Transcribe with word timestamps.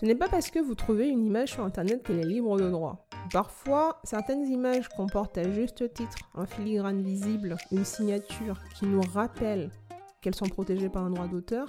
Ce 0.00 0.06
n'est 0.06 0.14
pas 0.14 0.28
parce 0.28 0.52
que 0.52 0.60
vous 0.60 0.76
trouvez 0.76 1.08
une 1.08 1.26
image 1.26 1.54
sur 1.54 1.64
Internet 1.64 2.04
qu'elle 2.04 2.20
est 2.20 2.24
libre 2.24 2.56
de 2.56 2.70
droit. 2.70 3.08
Parfois, 3.32 4.00
certaines 4.04 4.46
images 4.46 4.88
comportent 4.88 5.38
à 5.38 5.50
juste 5.50 5.92
titre 5.92 6.18
un 6.36 6.46
filigrane 6.46 7.02
visible, 7.02 7.56
une 7.72 7.84
signature 7.84 8.60
qui 8.76 8.86
nous 8.86 9.00
rappelle 9.00 9.70
qu'elles 10.20 10.36
sont 10.36 10.46
protégées 10.46 10.88
par 10.88 11.04
un 11.04 11.10
droit 11.10 11.26
d'auteur. 11.26 11.66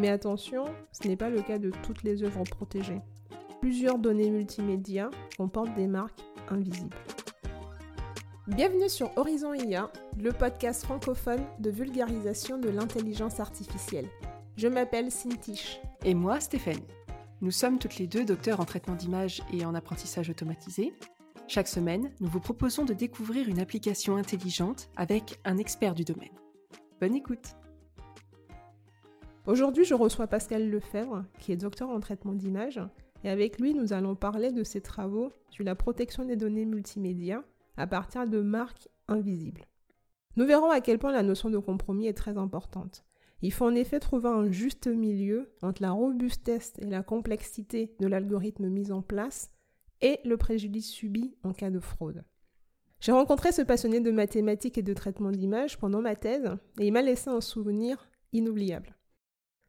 Mais 0.00 0.08
attention, 0.08 0.64
ce 0.90 1.06
n'est 1.06 1.16
pas 1.16 1.30
le 1.30 1.42
cas 1.42 1.58
de 1.58 1.70
toutes 1.84 2.02
les 2.02 2.24
œuvres 2.24 2.42
protégées. 2.42 3.02
Plusieurs 3.60 3.98
données 3.98 4.30
multimédia 4.30 5.08
comportent 5.36 5.74
des 5.76 5.86
marques 5.86 6.24
invisibles. 6.48 6.96
Bienvenue 8.48 8.88
sur 8.88 9.16
Horizon 9.16 9.54
IA, 9.54 9.92
le 10.18 10.32
podcast 10.32 10.82
francophone 10.82 11.44
de 11.60 11.70
vulgarisation 11.70 12.58
de 12.58 12.68
l'intelligence 12.68 13.38
artificielle. 13.38 14.08
Je 14.56 14.66
m'appelle 14.66 15.12
Cintiche. 15.12 15.80
Et 16.04 16.14
moi, 16.14 16.40
Stéphanie. 16.40 16.82
Nous 17.42 17.50
sommes 17.50 17.78
toutes 17.78 17.96
les 17.96 18.06
deux 18.06 18.26
docteurs 18.26 18.60
en 18.60 18.66
traitement 18.66 18.94
d'image 18.94 19.42
et 19.50 19.64
en 19.64 19.74
apprentissage 19.74 20.28
automatisé. 20.28 20.92
Chaque 21.48 21.68
semaine, 21.68 22.10
nous 22.20 22.28
vous 22.28 22.38
proposons 22.38 22.84
de 22.84 22.92
découvrir 22.92 23.48
une 23.48 23.60
application 23.60 24.16
intelligente 24.16 24.90
avec 24.94 25.40
un 25.46 25.56
expert 25.56 25.94
du 25.94 26.04
domaine. 26.04 26.34
Bonne 27.00 27.14
écoute 27.14 27.56
Aujourd'hui, 29.46 29.84
je 29.86 29.94
reçois 29.94 30.26
Pascal 30.26 30.68
Lefebvre, 30.68 31.24
qui 31.38 31.52
est 31.52 31.56
docteur 31.56 31.88
en 31.88 31.98
traitement 32.00 32.34
d'image, 32.34 32.78
et 33.24 33.30
avec 33.30 33.58
lui, 33.58 33.72
nous 33.72 33.94
allons 33.94 34.14
parler 34.14 34.52
de 34.52 34.62
ses 34.62 34.82
travaux 34.82 35.32
sur 35.48 35.64
la 35.64 35.74
protection 35.74 36.26
des 36.26 36.36
données 36.36 36.66
multimédia 36.66 37.42
à 37.78 37.86
partir 37.86 38.26
de 38.26 38.42
marques 38.42 38.86
invisibles. 39.08 39.64
Nous 40.36 40.44
verrons 40.44 40.70
à 40.70 40.82
quel 40.82 40.98
point 40.98 41.10
la 41.10 41.22
notion 41.22 41.48
de 41.48 41.58
compromis 41.58 42.06
est 42.06 42.12
très 42.12 42.36
importante. 42.36 43.02
Il 43.42 43.52
faut 43.52 43.64
en 43.64 43.74
effet 43.74 44.00
trouver 44.00 44.28
un 44.28 44.50
juste 44.50 44.86
milieu 44.86 45.52
entre 45.62 45.82
la 45.82 45.92
robustesse 45.92 46.74
et 46.78 46.86
la 46.86 47.02
complexité 47.02 47.94
de 47.98 48.06
l'algorithme 48.06 48.68
mis 48.68 48.92
en 48.92 49.02
place 49.02 49.50
et 50.02 50.20
le 50.24 50.36
préjudice 50.36 50.90
subi 50.90 51.34
en 51.42 51.52
cas 51.52 51.70
de 51.70 51.80
fraude. 51.80 52.24
J'ai 53.00 53.12
rencontré 53.12 53.50
ce 53.50 53.62
passionné 53.62 54.00
de 54.00 54.10
mathématiques 54.10 54.76
et 54.76 54.82
de 54.82 54.92
traitement 54.92 55.30
d'image 55.30 55.78
pendant 55.78 56.02
ma 56.02 56.16
thèse 56.16 56.50
et 56.78 56.86
il 56.86 56.92
m'a 56.92 57.00
laissé 57.00 57.30
un 57.30 57.40
souvenir 57.40 58.10
inoubliable. 58.32 58.94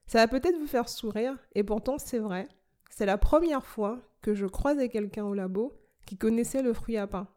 Ça 0.05 0.17
va 0.19 0.27
peut-être 0.27 0.57
vous 0.57 0.67
faire 0.67 0.89
sourire 0.89 1.37
et 1.55 1.63
pourtant 1.63 1.97
c'est 1.97 2.19
vrai, 2.19 2.49
c'est 2.89 3.05
la 3.05 3.17
première 3.17 3.65
fois 3.65 4.01
que 4.21 4.33
je 4.33 4.45
croisais 4.45 4.89
quelqu'un 4.89 5.23
au 5.23 5.33
labo 5.33 5.73
qui 6.05 6.17
connaissait 6.17 6.61
le 6.61 6.73
fruit 6.73 6.97
à 6.97 7.07
pain. 7.07 7.29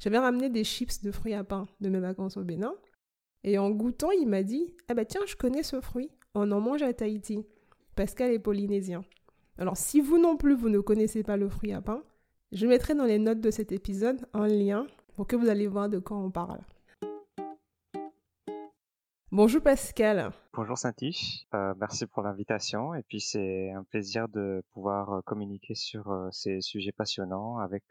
J'avais 0.00 0.18
ramené 0.18 0.50
des 0.50 0.64
chips 0.64 1.02
de 1.02 1.12
fruits 1.12 1.34
à 1.34 1.44
pain 1.44 1.68
de 1.80 1.88
mes 1.88 2.00
vacances 2.00 2.36
au 2.36 2.42
Bénin 2.42 2.74
et 3.44 3.58
en 3.58 3.70
goûtant, 3.70 4.10
il 4.10 4.28
m'a 4.28 4.42
dit 4.42 4.74
Ah 4.88 4.94
bah 4.94 5.04
tiens, 5.04 5.22
je 5.26 5.36
connais 5.36 5.62
ce 5.62 5.80
fruit, 5.80 6.10
on 6.34 6.50
en 6.52 6.60
mange 6.60 6.82
à 6.82 6.92
Tahiti. 6.92 7.44
Pascal 7.96 8.30
est 8.30 8.38
polynésien. 8.38 9.04
Alors 9.58 9.76
si 9.76 10.00
vous 10.00 10.18
non 10.18 10.36
plus, 10.36 10.54
vous 10.54 10.68
ne 10.68 10.80
connaissez 10.80 11.22
pas 11.22 11.36
le 11.36 11.48
fruit 11.48 11.72
à 11.72 11.80
pain, 11.80 12.02
je 12.52 12.66
mettrai 12.66 12.94
dans 12.94 13.04
les 13.04 13.18
notes 13.18 13.40
de 13.40 13.50
cet 13.50 13.72
épisode 13.72 14.26
un 14.32 14.46
lien 14.46 14.86
pour 15.14 15.26
que 15.26 15.36
vous 15.36 15.48
allez 15.48 15.66
voir 15.66 15.88
de 15.88 15.98
quoi 15.98 16.16
on 16.16 16.30
parle. 16.30 16.60
Bonjour 19.30 19.62
Pascal. 19.62 20.30
Bonjour 20.52 20.76
Saint-Tiche, 20.76 21.46
euh, 21.54 21.72
merci 21.80 22.04
pour 22.04 22.22
l'invitation 22.22 22.94
et 22.94 23.02
puis 23.02 23.18
c'est 23.18 23.70
un 23.70 23.82
plaisir 23.82 24.28
de 24.28 24.62
pouvoir 24.74 25.10
euh, 25.10 25.20
communiquer 25.22 25.74
sur 25.74 26.10
euh, 26.10 26.28
ces 26.30 26.60
sujets 26.60 26.92
passionnants 26.92 27.56
avec 27.56 27.82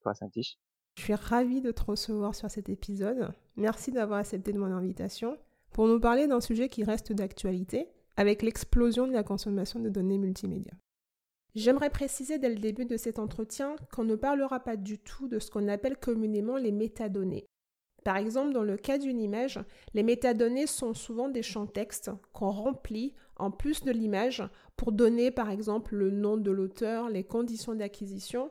toi 0.00 0.14
Saint-Tiche. 0.14 0.56
Je 0.98 1.04
suis 1.04 1.14
ravie 1.14 1.60
de 1.60 1.70
te 1.70 1.84
recevoir 1.84 2.34
sur 2.34 2.50
cet 2.50 2.68
épisode. 2.68 3.30
Merci 3.54 3.92
d'avoir 3.92 4.18
accepté 4.18 4.52
de 4.52 4.58
mon 4.58 4.72
invitation 4.72 5.38
pour 5.72 5.86
nous 5.86 6.00
parler 6.00 6.26
d'un 6.26 6.40
sujet 6.40 6.68
qui 6.68 6.82
reste 6.82 7.12
d'actualité 7.12 7.86
avec 8.16 8.42
l'explosion 8.42 9.06
de 9.06 9.12
la 9.12 9.22
consommation 9.22 9.78
de 9.78 9.90
données 9.90 10.18
multimédia. 10.18 10.72
J'aimerais 11.54 11.90
préciser 11.90 12.40
dès 12.40 12.48
le 12.48 12.58
début 12.58 12.84
de 12.84 12.96
cet 12.96 13.20
entretien 13.20 13.76
qu'on 13.94 14.02
ne 14.02 14.16
parlera 14.16 14.58
pas 14.58 14.76
du 14.76 14.98
tout 14.98 15.28
de 15.28 15.38
ce 15.38 15.52
qu'on 15.52 15.68
appelle 15.68 15.96
communément 15.96 16.56
les 16.56 16.72
métadonnées. 16.72 17.46
Par 18.02 18.16
exemple, 18.16 18.52
dans 18.52 18.64
le 18.64 18.76
cas 18.76 18.98
d'une 18.98 19.20
image, 19.20 19.60
les 19.94 20.02
métadonnées 20.02 20.66
sont 20.66 20.94
souvent 20.94 21.28
des 21.28 21.44
champs 21.44 21.68
textes 21.68 22.10
qu'on 22.32 22.50
remplit 22.50 23.14
en 23.36 23.52
plus 23.52 23.84
de 23.84 23.92
l'image 23.92 24.42
pour 24.76 24.90
donner 24.90 25.30
par 25.30 25.50
exemple 25.50 25.94
le 25.94 26.10
nom 26.10 26.36
de 26.36 26.50
l'auteur, 26.50 27.08
les 27.08 27.22
conditions 27.22 27.76
d'acquisition 27.76 28.50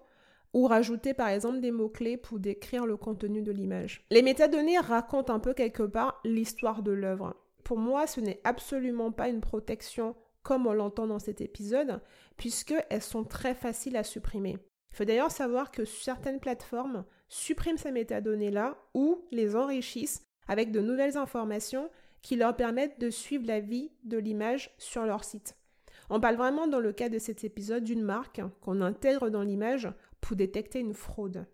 ou 0.54 0.66
rajouter 0.68 1.14
par 1.14 1.30
exemple 1.30 1.60
des 1.60 1.72
mots-clés 1.72 2.18
pour 2.18 2.40
décrire 2.40 2.86
le 2.86 2.98
contenu 2.98 3.42
de 3.42 3.52
l'image. 3.52 4.06
Les 4.10 4.22
métadonnées 4.22 4.80
racontent 4.80 5.34
un 5.34 5.40
peu 5.40 5.54
quelque 5.54 5.84
part 5.84 6.20
l'histoire 6.24 6.84
de 6.84 6.92
l'œuvre. 6.92 7.36
Pour 7.64 7.78
moi, 7.78 8.08
ce 8.08 8.22
n'est 8.22 8.40
absolument 8.44 9.12
pas 9.12 9.30
une 9.30 9.42
protection 9.42 10.16
comme 10.44 10.66
on 10.66 10.74
l'entend 10.74 11.08
dans 11.08 11.20
cet 11.20 11.42
épisode, 11.42 12.02
puisqu'elles 12.38 13.02
sont 13.02 13.26
très 13.26 13.54
faciles 13.54 13.98
à 13.98 14.04
supprimer. 14.06 14.58
Il 14.92 14.96
faut 14.96 15.04
d'ailleurs 15.04 15.32
savoir 15.32 15.72
que 15.72 15.84
certaines 15.84 16.40
plateformes 16.40 17.04
suppriment 17.28 17.78
ces 17.78 17.92
métadonnées-là 17.92 18.78
ou 18.94 19.26
les 19.32 19.58
enrichissent 19.58 20.24
avec 20.48 20.72
de 20.72 20.80
nouvelles 20.80 21.18
informations 21.18 21.90
qui 22.22 22.38
leur 22.38 22.56
permettent 22.56 23.00
de 23.00 23.10
suivre 23.10 23.46
la 23.46 23.60
vie 23.60 23.92
de 24.06 24.18
l'image 24.18 24.74
sur 24.78 25.06
leur 25.06 25.24
site. 25.24 25.58
On 26.10 26.20
parle 26.20 26.38
vraiment 26.38 26.68
dans 26.68 26.80
le 26.80 26.94
cas 26.94 27.10
de 27.10 27.20
cet 27.20 27.44
épisode 27.44 27.84
d'une 27.84 28.04
marque 28.04 28.42
qu'on 28.62 28.82
intègre 28.82 29.30
dans 29.30 29.44
l'image 29.44 29.90
pour 30.22 30.38
détecter 30.38 30.80
une 30.80 30.94
fraude. 30.94 31.46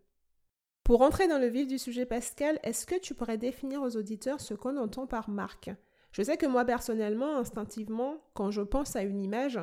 Pour 0.84 1.02
entrer 1.02 1.28
dans 1.28 1.40
le 1.40 1.48
vif 1.48 1.68
du 1.68 1.78
sujet, 1.78 2.06
Pascal, 2.06 2.60
est-ce 2.64 2.86
que 2.86 3.00
tu 3.00 3.14
pourrais 3.14 3.38
définir 3.38 3.82
aux 3.82 3.96
auditeurs 3.96 4.42
ce 4.42 4.54
qu'on 4.54 4.78
entend 4.78 5.08
par 5.08 5.30
marque? 5.30 5.72
Je 6.12 6.22
sais 6.22 6.38
que 6.38 6.46
moi, 6.46 6.66
personnellement, 6.66 7.38
instinctivement, 7.38 8.18
quand 8.34 8.52
je 8.52 8.62
pense 8.62 8.96
à 8.96 9.04
une 9.04 9.24
image, 9.24 9.60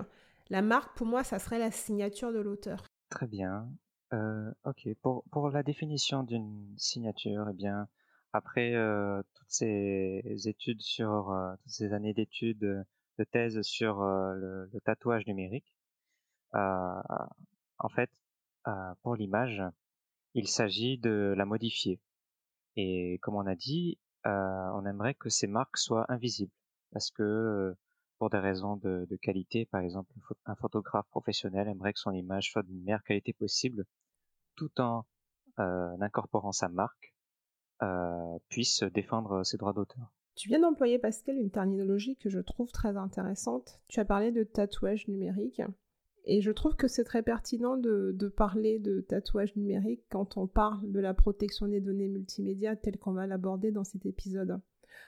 la 0.48 0.62
marque, 0.62 0.96
pour 0.96 1.06
moi, 1.06 1.22
ça 1.22 1.38
serait 1.38 1.58
la 1.58 1.70
signature 1.70 2.32
de 2.32 2.40
l'auteur. 2.40 2.84
Très 3.10 3.28
bien. 3.28 3.68
Euh, 4.12 4.50
ok, 4.64 4.88
pour, 5.02 5.50
la 5.50 5.62
définition 5.62 6.24
d'une 6.24 6.74
signature, 6.76 7.46
eh 7.50 7.54
bien, 7.54 7.86
après 8.32 8.74
euh, 8.74 9.22
toutes 9.34 9.50
ces 9.50 10.22
études 10.46 10.80
sur, 10.80 11.30
euh, 11.30 11.54
toutes 11.62 11.72
ces 11.72 11.92
années 11.92 12.14
d'études, 12.14 12.84
de 13.20 13.24
thèse 13.24 13.60
sur 13.62 14.00
le, 14.00 14.70
tatouage 14.84 15.26
numérique, 15.26 15.70
en 16.52 17.88
fait, 17.94 18.10
pour 19.02 19.14
l'image, 19.14 19.62
il 20.34 20.48
s'agit 20.48 20.98
de 20.98 21.34
la 21.36 21.44
modifier. 21.44 22.00
Et 22.76 23.18
comme 23.22 23.34
on 23.34 23.46
a 23.46 23.54
dit, 23.54 23.98
on 24.24 24.86
aimerait 24.86 25.14
que 25.14 25.28
ces 25.28 25.46
marques 25.46 25.76
soient 25.76 26.06
invisibles 26.08 26.52
parce 26.92 27.10
que 27.10 27.76
pour 28.18 28.30
des 28.30 28.38
raisons 28.38 28.76
de, 28.76 29.18
qualité, 29.22 29.66
par 29.66 29.82
exemple, 29.82 30.12
un 30.46 30.54
photographe 30.56 31.08
professionnel 31.10 31.68
aimerait 31.68 31.92
que 31.92 32.00
son 32.00 32.12
image 32.12 32.50
soit 32.50 32.62
de 32.62 32.72
meilleure 32.72 33.04
qualité 33.04 33.32
possible, 33.34 33.84
tout 34.56 34.80
en 34.80 35.04
incorporant 35.58 36.52
sa 36.52 36.68
marque, 36.68 37.14
puisse 38.48 38.82
défendre 38.82 39.42
ses 39.44 39.58
droits 39.58 39.74
d'auteur. 39.74 40.10
Tu 40.40 40.48
viens 40.48 40.60
d'employer, 40.60 40.98
Pascal, 40.98 41.36
une 41.36 41.50
terminologie 41.50 42.16
que 42.16 42.30
je 42.30 42.40
trouve 42.40 42.72
très 42.72 42.96
intéressante. 42.96 43.78
Tu 43.88 44.00
as 44.00 44.06
parlé 44.06 44.32
de 44.32 44.42
tatouage 44.42 45.06
numérique. 45.06 45.60
Et 46.24 46.40
je 46.40 46.50
trouve 46.50 46.76
que 46.76 46.88
c'est 46.88 47.04
très 47.04 47.22
pertinent 47.22 47.76
de, 47.76 48.32
parler 48.34 48.78
de 48.78 49.02
tatouage 49.02 49.54
numérique 49.54 50.02
quand 50.08 50.38
on 50.38 50.46
parle 50.46 50.90
de 50.90 50.98
la 50.98 51.12
protection 51.12 51.68
des 51.68 51.82
données 51.82 52.08
multimédia 52.08 52.74
tel 52.74 52.96
qu'on 52.96 53.12
va 53.12 53.26
l'aborder 53.26 53.70
dans 53.70 53.84
cet 53.84 54.06
épisode. 54.06 54.58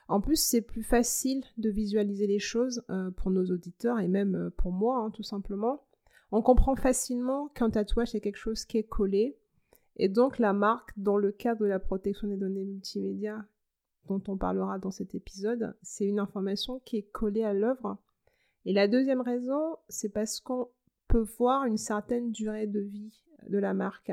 En 0.06 0.20
plus, 0.20 0.36
c'est 0.36 0.60
plus 0.60 0.82
facile 0.82 1.42
de 1.56 1.70
visualiser 1.70 2.26
les 2.26 2.38
choses 2.38 2.84
euh, 2.90 3.10
pour 3.10 3.30
nos 3.30 3.46
auditeurs 3.46 4.00
et 4.00 4.08
même 4.08 4.34
euh, 4.34 4.50
pour 4.50 4.72
moi, 4.72 4.98
hein, 4.98 5.10
tout 5.12 5.22
simplement. 5.22 5.86
On 6.30 6.42
comprend 6.42 6.76
facilement 6.76 7.48
qu'un 7.48 7.70
tatouage 7.70 8.10
c'est 8.10 8.20
quelque 8.20 8.36
chose 8.36 8.66
qui 8.66 8.76
est 8.76 8.86
collé. 8.86 9.38
Et 9.96 10.10
donc 10.10 10.38
la 10.38 10.52
marque, 10.52 10.92
dans 10.98 11.16
le 11.16 11.32
cadre 11.32 11.62
de 11.62 11.66
la 11.66 11.78
protection 11.78 12.28
des 12.28 12.36
données 12.36 12.66
multimédia 12.66 13.46
dont 14.08 14.22
on 14.28 14.36
parlera 14.36 14.78
dans 14.78 14.90
cet 14.90 15.14
épisode, 15.14 15.76
c'est 15.82 16.06
une 16.06 16.18
information 16.18 16.80
qui 16.84 16.96
est 16.96 17.10
collée 17.10 17.44
à 17.44 17.54
l'œuvre. 17.54 17.98
Et 18.64 18.72
la 18.72 18.88
deuxième 18.88 19.20
raison, 19.20 19.76
c'est 19.88 20.08
parce 20.08 20.40
qu'on 20.40 20.68
peut 21.08 21.26
voir 21.38 21.64
une 21.64 21.78
certaine 21.78 22.32
durée 22.32 22.66
de 22.66 22.80
vie 22.80 23.24
de 23.48 23.58
la 23.58 23.74
marque. 23.74 24.12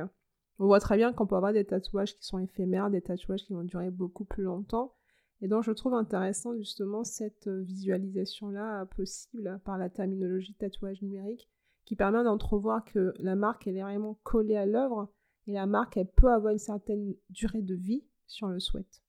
On 0.58 0.66
voit 0.66 0.80
très 0.80 0.98
bien 0.98 1.14
qu'on 1.14 1.28
peut 1.28 1.36
avoir 1.36 1.54
des 1.54 1.66
tatouages 1.66 2.16
qui 2.16 2.26
sont 2.26 2.40
éphémères, 2.40 2.90
des 2.90 3.02
tatouages 3.02 3.46
qui 3.46 3.54
vont 3.54 3.64
durer 3.64 3.92
beaucoup 3.92 4.26
plus 4.26 4.44
longtemps. 4.44 4.94
Et 5.42 5.48
donc 5.48 5.64
je 5.64 5.72
trouve 5.72 5.94
intéressant 5.94 6.56
justement 6.56 7.04
cette 7.04 7.48
visualisation-là 7.48 8.86
possible 8.88 9.62
par 9.64 9.78
la 9.78 9.90
terminologie 9.90 10.56
tatouage 10.56 11.02
numérique 11.02 11.50
qui 11.86 11.96
permet 11.96 12.24
d'entrevoir 12.24 12.84
que 12.84 13.14
la 13.20 13.36
marque 13.36 13.66
est 13.68 13.82
vraiment 13.82 14.20
collée 14.24 14.58
à 14.58 14.66
l'œuvre 14.66 15.10
et 15.48 15.54
la 15.54 15.66
marque 15.66 15.96
elle 15.96 16.12
peut 16.12 16.32
avoir 16.32 16.52
une 16.52 16.60
certaine 16.60 17.16
durée 17.30 17.62
de 17.62 17.76
vie 17.76 18.04
si 18.28 18.44
on 18.44 18.50
le 18.50 18.60
souhaite. 18.60 19.02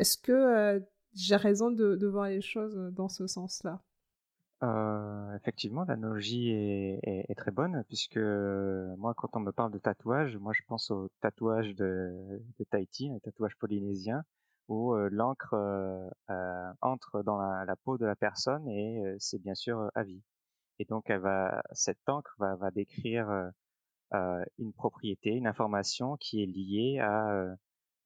Est-ce 0.00 0.16
que 0.16 0.82
j'ai 1.12 1.36
raison 1.36 1.70
de 1.70 2.06
voir 2.06 2.28
les 2.28 2.40
choses 2.40 2.74
dans 2.94 3.10
ce 3.10 3.26
sens-là? 3.26 3.82
Effectivement, 5.36 5.84
l'analogie 5.84 6.50
est, 6.50 7.34
très 7.36 7.50
bonne 7.50 7.84
puisque 7.86 8.18
moi, 8.18 9.12
quand 9.14 9.36
on 9.36 9.40
me 9.40 9.52
parle 9.52 9.72
de 9.72 9.78
tatouage, 9.78 10.38
moi 10.38 10.54
je 10.54 10.62
pense 10.66 10.90
au 10.90 11.10
tatouage 11.20 11.74
de, 11.74 12.42
Tahiti, 12.70 13.10
un 13.10 13.18
tatouage 13.18 13.56
polynésien, 13.56 14.24
où 14.68 14.94
l'encre 14.94 15.54
euh, 15.54 16.72
entre 16.80 17.22
dans 17.22 17.38
la, 17.38 17.76
peau 17.84 17.98
de 17.98 18.06
la 18.06 18.16
personne 18.16 18.68
et 18.68 19.02
c'est 19.18 19.40
bien 19.42 19.54
sûr 19.54 19.90
à 19.94 20.02
vie. 20.02 20.22
Et 20.78 20.86
donc, 20.86 21.10
elle 21.10 21.22
cette 21.72 22.08
encre 22.08 22.34
va, 22.38 22.56
va 22.56 22.70
décrire 22.70 23.52
euh, 24.14 24.44
une 24.58 24.72
propriété, 24.72 25.30
une 25.30 25.46
information 25.46 26.16
qui 26.16 26.42
est 26.42 26.46
liée 26.46 26.98
à 27.00 27.54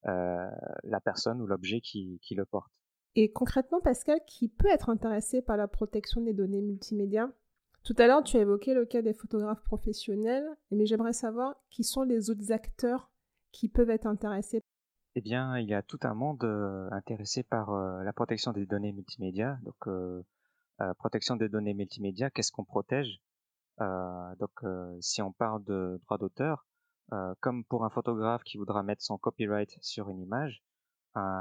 la 0.05 1.01
personne 1.03 1.41
ou 1.41 1.47
l'objet 1.47 1.81
qui, 1.81 2.19
qui 2.23 2.35
le 2.35 2.45
porte. 2.45 2.73
Et 3.17 3.31
concrètement, 3.31 3.81
Pascal, 3.81 4.19
qui 4.27 4.49
peut 4.49 4.69
être 4.69 4.91
intéressé 4.91 5.41
par 5.41 5.57
la 5.57 5.69
protection 5.69 6.21
des 6.21 6.33
données 6.33 6.61
multimédia 6.61 7.31
Tout 7.85 7.95
à 7.99 8.07
l'heure, 8.07 8.25
tu 8.25 8.37
as 8.37 8.41
évoqué 8.41 8.75
le 8.75 8.87
cas 8.87 9.03
des 9.03 9.15
photographes 9.15 9.63
professionnels, 9.63 10.47
mais 10.73 10.87
j'aimerais 10.87 11.13
savoir 11.13 11.55
qui 11.71 11.85
sont 11.85 12.03
les 12.03 12.31
autres 12.31 12.51
acteurs 12.51 13.11
qui 13.53 13.69
peuvent 13.69 13.91
être 13.91 14.07
intéressés. 14.07 14.61
Eh 15.15 15.21
bien, 15.21 15.57
il 15.59 15.69
y 15.69 15.75
a 15.75 15.83
tout 15.83 16.01
un 16.03 16.15
monde 16.15 16.43
euh, 16.43 16.89
intéressé 16.91 17.45
par 17.45 17.71
euh, 17.71 18.03
la 18.03 18.13
protection 18.13 18.51
des 18.51 18.67
données 18.67 18.93
multimédia. 18.93 19.59
Donc, 19.63 19.87
euh, 19.87 20.23
protection 20.99 21.37
des 21.37 21.49
données 21.49 21.75
multimédia, 21.75 22.31
qu'est-ce 22.31 22.51
qu'on 22.51 22.65
protège? 22.65 23.21
Donc, 23.79 24.65
si 25.01 25.23
on 25.23 25.33
parle 25.33 25.63
de 25.65 26.01
droit 26.05 26.19
d'auteur, 26.19 26.67
comme 27.41 27.65
pour 27.65 27.85
un 27.85 27.91
photographe 27.91 28.43
qui 28.45 28.59
voudra 28.59 28.83
mettre 28.83 29.03
son 29.03 29.19
copyright 29.19 29.77
sur 29.81 30.09
une 30.09 30.21
image, 30.21 30.63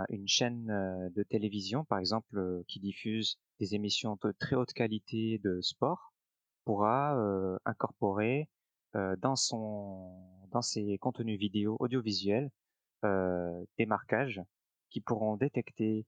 une 0.09 0.27
chaîne 0.27 0.67
de 1.15 1.23
télévision, 1.23 1.83
par 1.85 1.99
exemple, 1.99 2.63
qui 2.67 2.79
diffuse 2.79 3.39
des 3.59 3.75
émissions 3.75 4.17
de 4.23 4.31
très 4.31 4.55
haute 4.55 4.73
qualité 4.73 5.39
de 5.43 5.61
sport, 5.61 6.13
pourra 6.65 7.15
incorporer 7.65 8.49
dans 8.93 9.35
son 9.35 10.11
dans 10.51 10.61
ses 10.61 10.97
contenus 10.99 11.39
vidéo 11.39 11.77
audiovisuels 11.79 12.51
des 13.03 13.85
marquages 13.87 14.41
qui 14.89 15.01
pourront 15.01 15.35
détecter 15.37 16.05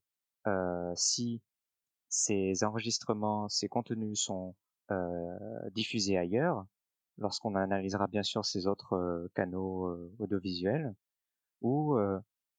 si 0.94 1.42
ces 2.08 2.62
enregistrements, 2.62 3.48
ces 3.48 3.68
contenus 3.68 4.20
sont 4.22 4.54
diffusés 5.72 6.16
ailleurs, 6.16 6.64
lorsqu'on 7.18 7.54
analysera 7.54 8.06
bien 8.06 8.22
sûr 8.22 8.44
ces 8.44 8.66
autres 8.66 9.28
canaux 9.34 9.96
audiovisuels, 10.18 10.94
ou 11.62 11.96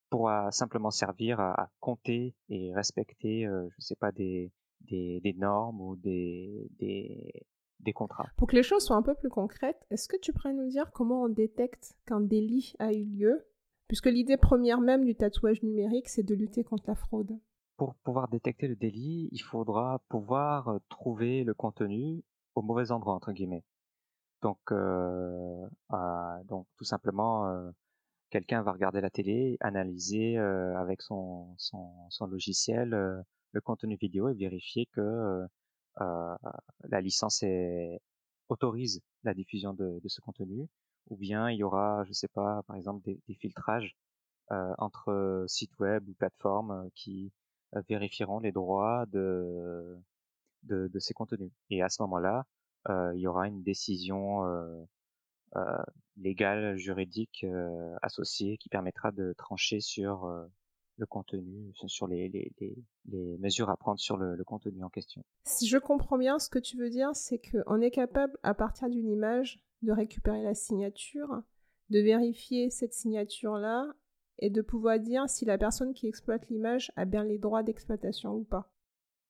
pourra 0.10 0.52
simplement 0.52 0.92
servir 0.92 1.40
à, 1.40 1.70
compter 1.80 2.36
et 2.50 2.74
respecter, 2.74 3.46
euh, 3.46 3.68
je 3.78 3.82
sais 3.82 3.96
pas, 3.96 4.12
des, 4.12 4.52
des, 4.82 5.20
des 5.22 5.34
normes 5.34 5.82
ou 5.82 5.96
des, 5.96 6.70
des, 6.80 7.32
des, 7.80 7.94
contrats. 7.94 8.30
Pour 8.38 8.48
que 8.48 8.56
les 8.56 8.64
choses 8.64 8.86
soient 8.86 8.96
un 8.96 9.02
peu 9.02 9.16
plus 9.16 9.30
concrètes, 9.30 9.86
est-ce 9.90 10.08
que 10.08 10.18
tu 10.18 10.34
pourrais 10.34 10.54
nous 10.54 10.68
dire 10.68 10.92
comment 10.94 11.24
on 11.24 11.30
détecte 11.30 11.96
qu'un 12.06 12.22
délit 12.22 12.74
a 12.80 12.92
eu 12.94 13.04
lieu? 13.04 13.48
Puisque 13.88 14.08
l'idée 14.08 14.38
première 14.38 14.82
même 14.82 15.06
du 15.06 15.16
tatouage 15.16 15.64
numérique, 15.64 16.10
c'est 16.10 16.24
de 16.24 16.36
lutter 16.36 16.64
contre 16.64 16.84
la 16.88 16.96
fraude. 16.96 17.40
Pour 17.78 17.96
pouvoir 17.96 18.28
détecter 18.28 18.68
le 18.68 18.76
délit, 18.76 19.30
il 19.32 19.42
faudra 19.42 20.02
pouvoir 20.10 20.70
euh, 20.70 20.80
trouver 20.90 21.44
le 21.44 21.54
contenu 21.54 22.24
au 22.56 22.62
mauvais 22.62 22.92
endroit, 22.92 23.14
entre 23.14 23.32
guillemets. 23.32 23.64
Donc, 24.42 24.60
euh, 24.72 25.68
euh, 25.94 26.44
donc 26.46 26.68
tout 26.78 26.84
simplement, 26.84 27.48
euh, 27.50 27.72
quelqu'un 28.30 28.62
va 28.62 28.72
regarder 28.72 29.02
la 29.02 29.10
télé, 29.10 29.58
analyser 29.62 30.38
avec 30.38 31.02
son, 31.02 31.56
son, 31.58 32.10
son 32.10 32.28
logiciel 32.28 32.90
le 33.54 33.62
contenu 33.62 33.98
vidéo 34.00 34.30
et 34.30 34.36
vérifier 34.36 34.88
que 34.88 35.48
euh, 36.02 36.36
la 36.90 37.02
licence 37.02 37.44
est, 37.44 38.00
autorise 38.50 39.02
la 39.24 39.34
diffusion 39.34 39.74
de, 39.74 40.00
de, 40.04 40.08
ce 40.10 40.22
contenu, 40.22 40.68
ou 41.10 41.18
bien 41.18 41.50
il 41.50 41.58
y 41.58 41.64
aura, 41.64 42.04
je 42.06 42.14
sais 42.14 42.28
pas, 42.28 42.64
par 42.68 42.76
exemple 42.76 43.04
des, 43.04 43.20
des 43.28 43.36
filtrages 43.36 43.96
entre 44.78 45.46
sites 45.48 45.78
web 45.80 46.08
ou 46.08 46.14
plateformes 46.14 46.90
qui 46.96 47.34
vérifieront 47.90 48.40
les 48.40 48.52
droits 48.54 49.06
de, 49.08 49.98
de, 50.64 50.88
de, 50.88 51.00
ces 51.00 51.14
contenus. 51.14 51.52
Et 51.70 51.82
à 51.82 51.90
ce 51.90 52.02
moment-là, 52.04 52.46
il 52.90 53.20
y 53.20 53.28
aura 53.28 53.48
une 53.48 53.64
décision 53.64 54.46
euh, 55.56 55.78
légale, 56.18 56.76
juridique 56.78 57.44
euh, 57.44 57.96
associée 58.02 58.58
qui 58.58 58.70
permettra 58.70 59.12
de 59.12 59.34
trancher 59.38 59.80
sur 59.80 60.26
euh, 60.26 60.46
le 60.98 61.06
contenu, 61.06 61.72
sur 61.86 62.08
les, 62.08 62.32
mesures 63.40 63.70
à 63.70 63.78
prendre 63.78 64.00
sur 64.00 64.18
le, 64.18 64.36
le, 64.36 64.44
contenu 64.44 64.84
en 64.84 64.90
question. 64.90 65.24
Si 65.46 65.68
je 65.68 65.78
comprends 65.78 66.18
bien, 66.18 66.40
ce 66.40 66.50
que 66.50 66.58
tu 66.58 66.76
veux 66.76 66.90
dire, 66.90 67.12
c'est 67.14 67.40
qu'on 67.40 67.82
est 67.82 67.92
capable, 67.92 68.36
à 68.42 68.56
partir 68.56 68.90
d'une 68.90 69.08
image, 69.10 69.64
de 69.84 69.92
récupérer 69.92 70.42
la 70.42 70.56
signature, 70.56 71.44
de 71.92 72.00
vérifier 72.00 72.72
cette 72.72 72.94
signature-là 72.94 73.94
et 74.40 74.50
de 74.50 74.62
pouvoir 74.62 75.00
dire 75.00 75.30
si 75.30 75.46
la 75.46 75.60
personne 75.60 75.94
qui 75.94 76.08
exploite 76.08 76.50
l'image 76.50 76.92
a 76.96 77.06
bien 77.06 77.24
les 77.24 77.38
droits 77.38 77.64
d'exploitation 77.64 78.34
ou 78.34 78.44
pas. 78.44 78.72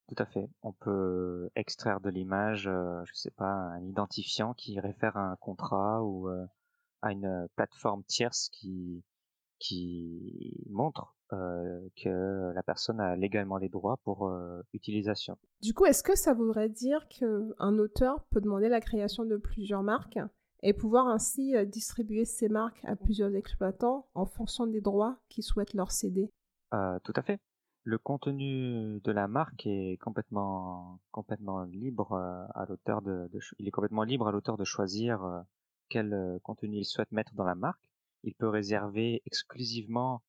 Tout 0.07 0.15
à 0.23 0.25
fait. 0.25 0.49
On 0.63 0.71
peut 0.71 1.49
extraire 1.55 1.99
de 1.99 2.09
l'image, 2.09 2.67
euh, 2.67 3.03
je 3.05 3.13
sais 3.13 3.31
pas, 3.31 3.51
un 3.51 3.83
identifiant 3.83 4.53
qui 4.53 4.79
réfère 4.79 5.17
à 5.17 5.31
un 5.31 5.35
contrat 5.35 6.01
ou 6.03 6.29
euh, 6.29 6.45
à 7.01 7.11
une 7.11 7.47
plateforme 7.55 8.03
tierce 8.05 8.49
qui 8.49 9.03
qui 9.59 10.55
montre 10.69 11.15
euh, 11.33 11.89
que 12.01 12.53
la 12.53 12.63
personne 12.63 13.01
a 13.01 13.15
légalement 13.15 13.57
les 13.57 13.69
droits 13.69 13.97
pour 14.03 14.27
euh, 14.27 14.61
utilisation. 14.73 15.37
Du 15.61 15.73
coup, 15.73 15.85
est-ce 15.85 16.03
que 16.03 16.15
ça 16.15 16.33
voudrait 16.33 16.69
dire 16.69 17.07
qu'un 17.09 17.79
auteur 17.79 18.23
peut 18.29 18.39
demander 18.39 18.69
la 18.69 18.79
création 18.79 19.25
de 19.25 19.35
plusieurs 19.35 19.83
marques 19.83 20.19
et 20.61 20.73
pouvoir 20.73 21.07
ainsi 21.07 21.55
distribuer 21.65 22.23
ces 22.23 22.49
marques 22.49 22.79
à 22.85 22.95
plusieurs 22.95 23.35
exploitants 23.35 24.07
en 24.13 24.25
fonction 24.25 24.67
des 24.67 24.79
droits 24.79 25.17
qu'ils 25.27 25.43
souhaitent 25.43 25.73
leur 25.73 25.91
céder? 25.91 26.31
Tout 26.71 27.13
à 27.15 27.21
fait 27.23 27.39
le 27.87 27.97
contenu 27.97 28.99
de 29.01 29.11
la 29.13 29.29
marque 29.29 29.65
est 29.65 29.97
complètement 30.01 30.99
complètement 31.11 31.63
libre 31.63 32.11
euh, 32.11 32.45
à 32.53 32.65
l'auteur 32.67 33.01
de, 33.01 33.29
il 33.59 33.67
est 33.67 33.71
complètement 33.71 34.03
libre 34.03 34.27
à 34.27 34.33
l'auteur 34.33 34.57
de 34.57 34.65
choisir 34.65 35.23
euh, 35.23 35.39
quel 35.87 36.13
euh, 36.13 36.37
contenu 36.43 36.79
il 36.79 36.85
souhaite 36.85 37.13
mettre 37.13 37.33
dans 37.33 37.45
la 37.45 37.55
marque. 37.55 37.79
Il 38.25 38.33
peut 38.35 38.49
réserver 38.49 39.21
exclusivement 39.25 40.21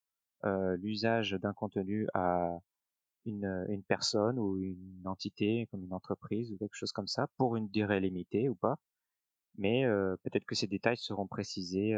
l'usage 0.45 1.33
d'un 1.33 1.53
contenu 1.53 2.07
à 2.15 2.61
une, 3.25 3.83
personne 3.89 4.39
ou 4.39 4.57
une 4.57 5.03
entité 5.05 5.67
comme 5.73 5.83
une 5.83 5.93
entreprise 5.93 6.53
ou 6.53 6.59
quelque 6.59 6.77
chose 6.77 6.93
comme 6.93 7.09
ça 7.09 7.27
pour 7.39 7.57
une 7.57 7.67
durée 7.69 7.99
limitée 7.99 8.49
ou 8.49 8.55
pas. 8.55 8.77
Mais 9.57 9.85
peut-être 10.23 10.45
que 10.45 10.55
ces 10.55 10.69
détails 10.69 10.97
seront 10.97 11.27
précisés 11.27 11.97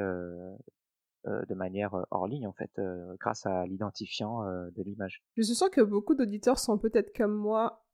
de 1.27 1.55
manière 1.55 1.95
euh, 1.95 2.03
hors 2.11 2.27
ligne 2.27 2.47
en 2.47 2.53
fait, 2.53 2.71
euh, 2.79 3.15
grâce 3.19 3.47
à 3.47 3.67
l'identifiant 3.67 4.45
de 4.45 4.83
l'image. 4.83 5.23
Je 5.37 5.43
suis 5.43 5.55
sûre 5.55 5.71
que 5.71 5.81
beaucoup 5.81 6.15
d'auditeurs 6.15 6.59
sont 6.59 6.79
peut-être 6.79 7.17
comme 7.17 7.35
moi 7.35 7.85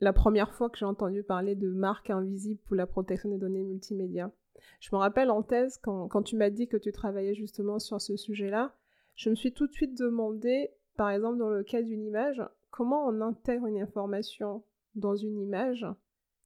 la 0.00 0.12
première 0.12 0.54
fois 0.54 0.70
que 0.70 0.78
j'ai 0.78 0.86
entendu 0.86 1.22
parler 1.22 1.54
de 1.54 1.70
marque 1.70 2.10
invisible 2.10 2.60
pour 2.66 2.76
la 2.76 2.86
protection 2.86 3.28
des 3.28 3.38
données 3.38 3.62
multimédia. 3.62 4.32
Je 4.80 4.88
me 4.92 4.98
rappelle 4.98 5.30
en 5.30 5.42
thèse, 5.42 5.78
quand, 5.82 6.08
quand 6.08 6.22
tu 6.22 6.36
m'as 6.36 6.50
dit 6.50 6.68
que 6.68 6.76
tu 6.76 6.90
travaillais 6.90 7.34
justement 7.34 7.78
sur 7.78 8.00
ce 8.00 8.16
sujet-là, 8.16 8.74
je 9.14 9.28
me 9.28 9.34
suis 9.34 9.52
tout 9.52 9.66
de 9.66 9.72
suite 9.72 9.98
demandé, 9.98 10.70
par 10.96 11.10
exemple 11.10 11.38
dans 11.38 11.50
le 11.50 11.62
cas 11.62 11.82
d'une 11.82 12.04
image, 12.04 12.42
comment 12.70 13.06
on 13.06 13.20
intègre 13.20 13.66
une 13.66 13.80
information 13.80 14.64
dans 14.94 15.16
une 15.16 15.38
image 15.38 15.86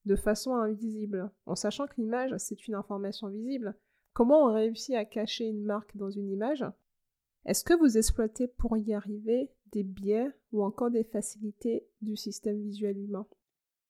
de 0.05 0.17
façon 0.17 0.55
invisible, 0.55 1.31
en 1.47 1.55
sachant 1.55 1.87
que 1.87 1.95
l'image, 1.97 2.35
c'est 2.39 2.67
une 2.67 2.75
information 2.75 3.29
visible. 3.29 3.75
Comment 4.15 4.45
on 4.45 4.53
réussit 4.53 4.95
à 4.95 5.05
cacher 5.05 5.45
une 5.45 5.65
marque 5.65 5.97
dans 5.97 6.09
une 6.09 6.31
image? 6.31 6.65
Est-ce 7.47 7.65
que 7.65 7.75
vous 7.75 7.99
exploitez 7.99 8.47
pour 8.47 8.77
y 8.77 8.95
arriver 8.95 9.51
des 9.73 9.83
biais 9.83 10.31
ou 10.53 10.63
encore 10.63 10.93
des 10.93 11.03
facilités 11.03 11.85
du 12.01 12.17
système 12.17 12.63
visuel 12.63 12.97
humain? 12.97 13.27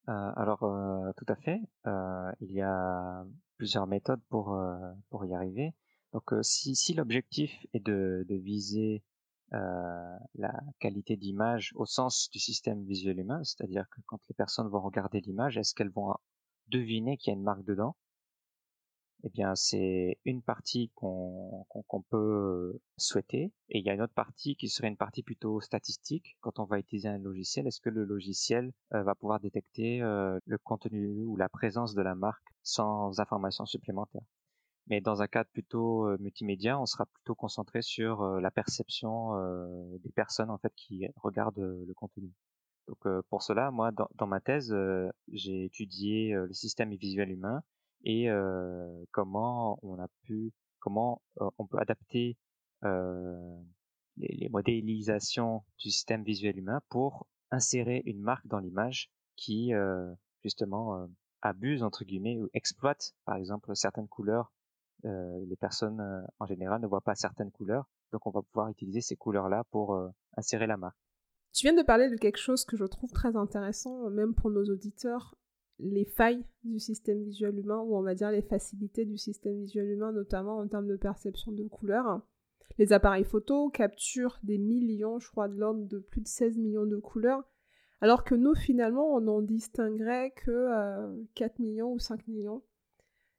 Euh, 0.09 0.33
Alors, 0.35 0.65
euh, 0.65 1.13
tout 1.19 1.27
à 1.29 1.37
fait. 1.37 1.61
Euh, 1.87 2.33
il 2.41 2.53
y 2.53 2.63
a 2.63 3.27
plusieurs 3.59 3.87
méthodes 3.87 4.23
pour, 4.31 4.57
y 5.27 5.35
arriver. 5.35 5.75
Donc, 6.15 6.33
si, 6.41 6.75
si 6.75 6.95
l'objectif 6.95 7.53
est 7.75 7.85
de, 7.85 8.25
viser 8.31 9.05
la 9.51 10.59
qualité 10.81 11.17
d'image 11.17 11.73
au 11.75 11.85
sens 11.85 12.31
du 12.31 12.39
système 12.39 12.83
visuel 12.87 13.21
humain, 13.21 13.45
c'est-à-dire 13.45 13.85
que 13.91 14.01
quand 14.07 14.21
les 14.31 14.35
personnes 14.35 14.69
vont 14.69 14.81
regarder 14.81 15.21
l'image, 15.21 15.59
est-ce 15.59 15.75
qu'elles 15.75 15.93
vont 15.93 16.15
deviner 16.69 17.19
qu'il 17.19 17.31
y 17.31 17.37
a 17.37 17.39
une 17.39 17.45
marque 17.45 17.65
dedans? 17.65 17.95
Eh 19.25 19.31
bien 19.31 19.55
c'est 19.55 20.19
une 20.27 20.43
partie 20.43 20.91
qu'on 20.95 21.65
peut 22.11 22.79
souhaiter 22.99 23.53
et 23.71 23.79
il 23.79 23.85
y 23.85 23.89
a 23.89 23.95
une 23.95 24.03
autre 24.03 24.13
partie 24.13 24.55
qui 24.55 24.69
serait 24.69 24.89
une 24.89 24.99
partie 24.99 25.23
plutôt 25.23 25.61
statistique. 25.61 26.37
Quand 26.41 26.59
on 26.59 26.65
va 26.65 26.79
utiliser 26.79 27.09
un 27.09 27.19
logiciel 27.19 27.67
est-ce 27.67 27.81
que 27.81 27.89
le 27.89 28.05
logiciel 28.05 28.73
euh, 28.93 29.03
va 29.03 29.15
pouvoir 29.15 29.41
détecter 29.41 30.03
euh, 30.03 30.39
le 30.45 30.59
contenu 30.59 31.25
ou 31.25 31.37
la 31.37 31.49
présence 31.49 31.95
de 31.95 32.03
la 32.03 32.15
marque 32.15 32.45
sans 32.63 33.19
information 33.19 33.65
supplémentaire? 33.65 34.23
Mais 34.89 35.01
dans 35.01 35.23
un 35.23 35.27
cadre 35.27 35.49
plutôt 35.51 36.07
euh, 36.07 36.19
multimédia 36.21 36.79
on 36.79 36.85
sera 36.85 37.07
plutôt 37.07 37.35
concentré 37.35 37.81
sur 37.81 38.23
la 38.23 38.51
perception 38.51 39.33
des 40.03 40.13
personnes 40.13 40.51
en 40.51 40.59
fait 40.59 40.73
qui 40.77 41.07
regardent 41.17 41.59
le 41.87 41.95
contenu. 41.95 42.31
Donc 42.89 43.09
pour 43.31 43.43
cela 43.43 43.71
moi 43.71 43.91
dans 43.93 44.27
ma 44.27 44.41
thèse 44.41 44.77
j'ai 45.33 45.65
étudié 45.65 46.35
le 46.35 46.53
système 46.53 46.95
visuel 46.95 47.31
humain 47.31 47.63
et 48.05 48.29
comment 49.11 49.79
on 49.83 49.99
a 49.99 50.09
pu, 50.23 50.53
comment 50.79 51.23
on 51.59 51.67
peut 51.67 51.79
adapter 51.79 52.37
les, 52.83 54.49
modélisations 54.51 55.65
du 55.79 55.91
système 55.91 56.23
visuel 56.23 56.59
humain 56.59 56.81
pour 56.89 57.27
insérer 57.51 58.03
une 58.07 58.21
marque 58.21 58.47
dans 58.47 58.59
l'image 58.59 59.11
qui 59.37 59.73
justement 60.43 61.09
abusent 61.43 61.83
entre 61.83 62.05
guillemets 62.05 62.39
ou 62.39 62.49
exploitent 62.53 63.15
par 63.25 63.37
exemple 63.37 63.75
certaines 63.75 64.09
couleurs. 64.09 64.53
les 65.03 65.57
personnes 65.59 66.27
en 66.39 66.47
général 66.47 66.83
ne 66.83 66.87
voient 66.87 67.01
pas 67.01 67.15
certaines 67.15 67.51
couleurs, 67.51 67.89
donc 68.13 68.27
on 68.27 68.31
va 68.31 68.43
pouvoir 68.43 68.69
utiliser 68.69 69.01
ces 69.01 69.17
couleurs-là 69.17 69.65
pour 69.71 69.99
insérer 70.37 70.67
la 70.67 70.77
marque. 70.77 70.99
Tu 71.55 71.67
viens 71.67 71.75
de 71.75 71.83
parler 71.83 72.11
de 72.11 72.17
quelque 72.17 72.39
chose 72.39 72.65
que 72.65 72.77
je 72.77 72.85
trouve 72.85 73.13
très 73.13 73.37
intéressant, 73.37 74.11
même 74.11 74.35
pour 74.35 74.51
nos 74.51 74.65
auditeurs, 74.65 75.37
les 75.79 76.05
failles 76.05 76.45
du 76.63 76.79
système 76.79 77.23
visuel 77.23 77.59
humain, 77.59 77.81
ou 77.81 77.97
on 77.97 78.03
va 78.03 78.15
dire 78.15 78.31
les 78.31 78.43
facilités 78.43 79.05
du 79.05 79.19
système 79.19 79.61
visuel 79.61 79.91
humain, 79.91 80.13
notamment 80.13 80.59
en 80.59 80.69
termes 80.69 80.89
de 80.89 80.97
perception 80.97 81.53
de 81.53 81.65
couleurs. 81.65 82.21
Les 82.79 82.93
appareils 82.93 83.25
photo 83.25 83.71
capturent 83.71 84.39
des 84.43 84.59
millions, 84.59 85.19
je 85.19 85.31
crois 85.31 85.49
de 85.49 85.57
l'ordre 85.57 85.85
de 85.87 85.99
plus 85.99 86.21
de 86.21 86.29
16 86.29 86.59
millions 86.59 86.87
de 86.87 86.97
couleurs, 86.97 87.45
alors 88.01 88.25
que 88.25 88.35
nous, 88.35 88.55
finalement, 88.55 89.15
on 89.15 89.21
n'en 89.21 89.43
distinguerait 89.43 90.33
que 90.33 91.25
4 91.35 91.53
euh, 91.61 91.63
millions 91.63 91.93
ou 91.93 91.99
5 91.99 92.27
millions. 92.27 92.63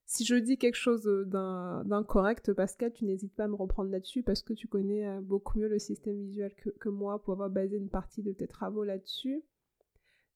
Si 0.08 0.24
je 0.24 0.36
dis 0.36 0.58
quelque 0.58 0.76
chose 0.76 1.04
d'incorrect, 1.26 2.54
Pascal, 2.54 2.94
tu 2.94 3.06
n'hésites 3.06 3.36
pas 3.36 3.46
à 3.46 3.48
me 3.48 3.56
reprendre 3.56 3.90
là-dessus 3.90 4.22
parce 4.22 4.44
que 4.44 4.54
tu 4.54 4.68
connais 4.68 5.08
euh, 5.08 5.20
beaucoup 5.22 5.58
mieux 5.58 5.68
le 5.68 5.80
système 5.80 6.18
visuel 6.18 6.54
que 6.56 6.90
moi 6.90 7.22
pour 7.22 7.34
avoir 7.34 7.50
basé 7.50 7.78
une 7.78 7.90
partie 7.90 8.22
de 8.22 8.32
tes 8.32 8.48
travaux 8.48 8.84
là-dessus. 8.84 9.44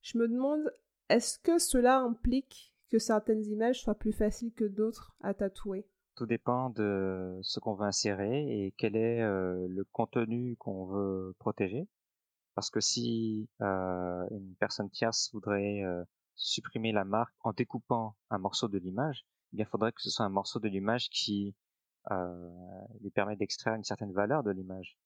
Je 0.01 0.17
me 0.17 0.27
demande, 0.27 0.73
est-ce 1.09 1.39
que 1.39 1.57
cela 1.57 1.99
implique 1.99 2.73
que 2.89 2.99
certaines 2.99 3.43
images 3.45 3.81
soient 3.81 3.95
plus 3.95 4.13
faciles 4.13 4.53
que 4.53 4.65
d'autres 4.65 5.15
à 5.21 5.33
tatouer? 5.33 5.87
Tout 6.15 6.25
dépend 6.25 6.69
de 6.69 7.39
ce 7.41 7.59
qu'on 7.59 7.73
veut 7.73 7.85
insérer 7.85 8.65
et 8.65 8.73
quel 8.77 8.95
est 8.95 9.21
euh, 9.21 9.67
le 9.67 9.83
contenu 9.85 10.55
qu'on 10.57 10.85
veut 10.85 11.35
protéger. 11.39 11.87
Parce 12.55 12.69
que 12.69 12.79
si 12.79 13.47
euh, 13.61 14.27
une 14.31 14.55
personne 14.59 14.89
tierce 14.89 15.29
voudrait 15.33 15.81
euh, 15.83 16.03
supprimer 16.35 16.91
la 16.91 17.05
marque 17.05 17.33
en 17.41 17.53
découpant 17.53 18.15
un 18.29 18.37
morceau 18.37 18.67
de 18.67 18.77
l'image, 18.77 19.25
eh 19.53 19.61
il 19.61 19.65
faudrait 19.65 19.93
que 19.93 20.01
ce 20.01 20.09
soit 20.09 20.25
un 20.25 20.29
morceau 20.29 20.59
de 20.59 20.67
l'image 20.67 21.09
qui 21.09 21.55
lui 23.01 23.11
permet 23.11 23.35
d'extraire 23.35 23.75
une 23.75 23.83
certaine 23.83 24.13
valeur 24.13 24.41
de 24.41 24.49
l'image. 24.49 24.97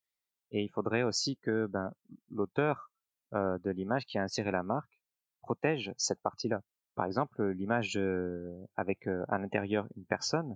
Et 0.52 0.64
il 0.64 0.70
faudrait 0.70 1.04
aussi 1.04 1.36
que 1.38 1.66
ben, 1.66 1.92
l'auteur 2.30 2.92
de 3.34 3.70
l'image 3.72 4.06
qui 4.06 4.18
a 4.18 4.24
inséré 4.24 4.52
la 4.52 4.64
marque 4.64 5.03
protège 5.44 5.94
cette 5.98 6.22
partie-là. 6.22 6.62
Par 6.96 7.06
exemple, 7.06 7.44
l'image 7.52 8.00
avec 8.76 9.08
à 9.08 9.38
l'intérieur 9.38 9.88
une 9.96 10.06
personne, 10.06 10.56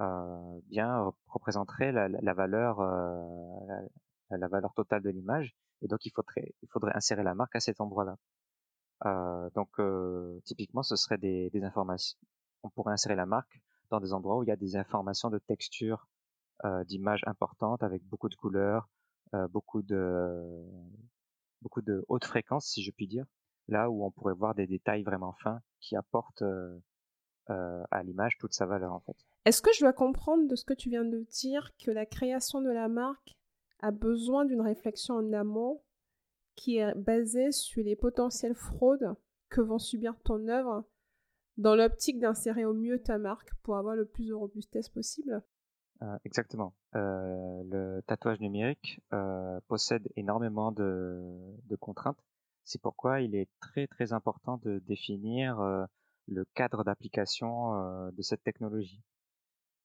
euh, 0.00 0.60
bien 0.68 1.12
représenterait 1.26 1.92
la, 1.92 2.08
la 2.08 2.34
valeur 2.34 2.80
euh, 2.80 3.88
la, 4.30 4.48
valeur 4.48 4.72
totale 4.74 5.02
de 5.02 5.10
l'image 5.10 5.54
et 5.82 5.88
donc 5.88 6.04
il 6.06 6.10
faudrait 6.10 6.54
il 6.62 6.68
faudrait 6.68 6.96
insérer 6.96 7.22
la 7.22 7.34
marque 7.34 7.54
à 7.56 7.60
cet 7.60 7.80
endroit-là. 7.80 8.16
Euh, 9.04 9.50
donc 9.54 9.70
typiquement 10.44 10.82
ce 10.82 10.96
serait 10.96 11.18
des, 11.18 11.50
informations 11.62 12.18
on 12.62 12.70
pourrait 12.70 12.92
insérer 12.92 13.16
la 13.16 13.26
marque 13.26 13.60
dans 13.90 14.00
des 14.00 14.12
endroits 14.12 14.38
où 14.38 14.42
il 14.42 14.48
y 14.48 14.52
a 14.52 14.56
des 14.56 14.76
informations 14.76 15.30
de 15.30 15.38
texture 15.38 16.08
euh, 16.64 16.84
d'images 16.84 17.22
importantes 17.26 17.82
avec 17.82 18.02
beaucoup 18.04 18.28
de 18.28 18.34
couleurs, 18.34 18.88
euh, 19.34 19.48
beaucoup 19.48 19.82
de 19.82 20.64
beaucoup 21.60 21.82
de 21.82 22.04
haute 22.08 22.24
fréquence 22.24 22.66
si 22.66 22.82
je 22.82 22.90
puis 22.90 23.06
dire, 23.06 23.26
là 23.68 23.90
où 23.90 24.04
on 24.04 24.10
pourrait 24.10 24.34
voir 24.34 24.54
des 24.54 24.66
détails 24.66 25.02
vraiment 25.02 25.32
fins 25.32 25.60
qui 25.80 25.96
apportent 25.96 26.42
euh, 26.42 26.78
à 27.48 28.02
l'image 28.02 28.38
toute 28.38 28.52
sa 28.52 28.66
valeur 28.66 28.92
en 28.92 29.00
fait. 29.00 29.16
Est-ce 29.44 29.62
que 29.62 29.72
je 29.74 29.80
dois 29.80 29.92
comprendre 29.92 30.48
de 30.48 30.54
ce 30.54 30.64
que 30.64 30.74
tu 30.74 30.88
viens 30.88 31.04
de 31.04 31.26
dire 31.30 31.70
que 31.84 31.90
la 31.90 32.06
création 32.06 32.60
de 32.60 32.70
la 32.70 32.88
marque 32.88 33.36
a 33.80 33.90
besoin 33.90 34.44
d'une 34.44 34.60
réflexion 34.60 35.14
en 35.14 35.32
amont 35.32 35.82
qui 36.54 36.78
est 36.78 36.94
basée 36.94 37.50
sur 37.50 37.82
les 37.82 37.96
potentielles 37.96 38.54
fraudes 38.54 39.14
que 39.48 39.60
vont 39.60 39.78
subir 39.78 40.14
ton 40.24 40.48
œuvre 40.48 40.84
dans 41.58 41.74
l'optique 41.74 42.18
d'insérer 42.18 42.64
au 42.64 42.74
mieux 42.74 43.02
ta 43.02 43.18
marque 43.18 43.54
pour 43.62 43.76
avoir 43.76 43.94
le 43.94 44.06
plus 44.06 44.28
de 44.28 44.34
robustesse 44.34 44.88
possible? 44.88 45.42
Euh, 46.02 46.18
Exactement. 46.24 46.74
Euh, 46.94 47.62
le 47.64 48.02
tatouage 48.06 48.40
numérique 48.40 49.00
euh, 49.12 49.60
possède 49.68 50.08
énormément 50.16 50.72
de, 50.72 51.20
de 51.68 51.76
contraintes. 51.76 52.22
C'est 52.64 52.80
pourquoi 52.80 53.20
il 53.20 53.34
est 53.34 53.48
très 53.60 53.86
très 53.86 54.12
important 54.12 54.58
de 54.62 54.78
définir 54.86 55.60
le 56.28 56.44
cadre 56.54 56.84
d'application 56.84 58.10
de 58.10 58.22
cette 58.22 58.42
technologie. 58.42 59.02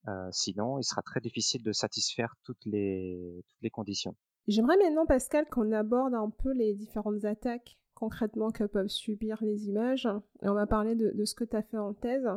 Euh, 0.07 0.29
sinon, 0.31 0.79
il 0.79 0.83
sera 0.83 1.01
très 1.01 1.19
difficile 1.19 1.63
de 1.63 1.71
satisfaire 1.73 2.35
toutes 2.43 2.65
les, 2.65 3.43
toutes 3.47 3.61
les 3.61 3.69
conditions. 3.69 4.15
J'aimerais 4.47 4.77
maintenant, 4.77 5.05
Pascal, 5.05 5.45
qu'on 5.49 5.71
aborde 5.73 6.13
un 6.13 6.29
peu 6.29 6.53
les 6.53 6.73
différentes 6.73 7.25
attaques 7.25 7.77
concrètement 7.93 8.51
que 8.51 8.63
peuvent 8.63 8.87
subir 8.87 9.37
les 9.41 9.67
images. 9.67 10.07
On 10.43 10.53
va 10.53 10.67
parler 10.67 10.95
de, 10.95 11.25
ce 11.25 11.33
que 11.33 11.43
tu 11.43 11.55
as 11.55 11.63
fait 11.63 11.77
en 11.77 11.93
thèse. 11.93 12.29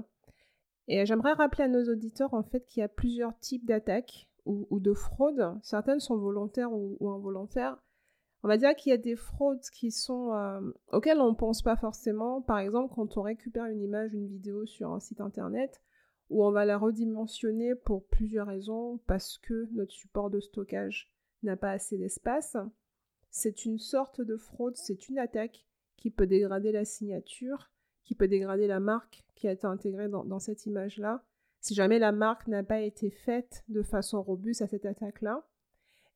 Et 0.89 1.05
j'aimerais 1.07 1.35
rappeler 1.35 1.65
à 1.65 1.69
nos 1.69 1.85
auditeurs 1.93 2.35
en 2.35 2.43
fait 2.43 2.65
qu'il 2.65 2.81
y 2.81 2.85
a 2.85 2.89
plusieurs 2.89 3.39
types 3.39 3.67
d'attaques 3.67 4.29
ou, 4.47 4.81
de 4.81 4.95
fraudes. 4.95 5.55
Certaines 5.63 6.01
sont 6.01 6.17
volontaires 6.17 6.73
ou, 6.73 7.11
involontaires. 7.11 7.77
On 8.43 8.49
va 8.49 8.57
dire 8.57 8.75
qu'il 8.75 8.91
y 8.91 8.95
a 8.95 8.99
des 8.99 9.17
fraudes 9.17 9.61
qui 9.73 9.91
sont 9.91 10.33
euh, 10.33 10.61
auxquelles 10.93 11.21
on 11.21 11.31
ne 11.31 11.37
pense 11.37 11.63
pas 11.63 11.77
forcément. 11.77 12.41
Par 12.41 12.59
exemple, 12.59 12.95
quand 12.95 13.19
on 13.19 13.23
récupère 13.23 13.67
une 13.67 13.83
image, 13.83 14.15
une 14.15 14.29
vidéo 14.29 14.65
sur 14.65 14.93
un 14.93 15.01
site 15.01 15.21
internet, 15.21 15.83
où 16.31 16.45
on 16.45 16.51
va 16.51 16.65
la 16.65 16.79
redimensionner 16.79 17.75
pour 17.75 18.07
plusieurs 18.07 18.47
raisons, 18.47 18.99
parce 19.07 19.37
que 19.39 19.69
notre 19.73 19.93
support 19.93 20.31
de 20.31 20.41
stockage 20.41 21.13
n'a 21.43 21.57
pas 21.57 21.73
assez 21.73 21.99
d'espace. 21.99 22.57
C'est 23.31 23.65
une 23.65 23.79
sorte 23.79 24.21
de 24.21 24.37
fraude, 24.37 24.77
c'est 24.77 25.09
une 25.09 25.19
attaque 25.19 25.67
qui 25.97 26.11
peut 26.11 26.27
dégrader 26.27 26.73
la 26.73 26.85
signature, 26.85 27.71
qui 28.05 28.15
peut 28.15 28.29
dégrader 28.29 28.67
la 28.67 28.81
marque 28.81 29.25
qui 29.35 29.49
a 29.49 29.53
été 29.53 29.67
intégrée 29.67 30.09
dans, 30.09 30.39
cette 30.39 30.67
image-là, 30.67 31.25
si 31.61 31.75
jamais 31.75 31.99
la 31.99 32.13
marque 32.13 32.47
n'a 32.47 32.63
pas 32.63 32.81
été 32.81 33.11
faite 33.11 33.65
de 33.69 33.83
façon 33.83 34.23
robuste 34.23 34.63
à 34.63 34.67
cette 34.67 34.87
attaque-là. 34.87 35.47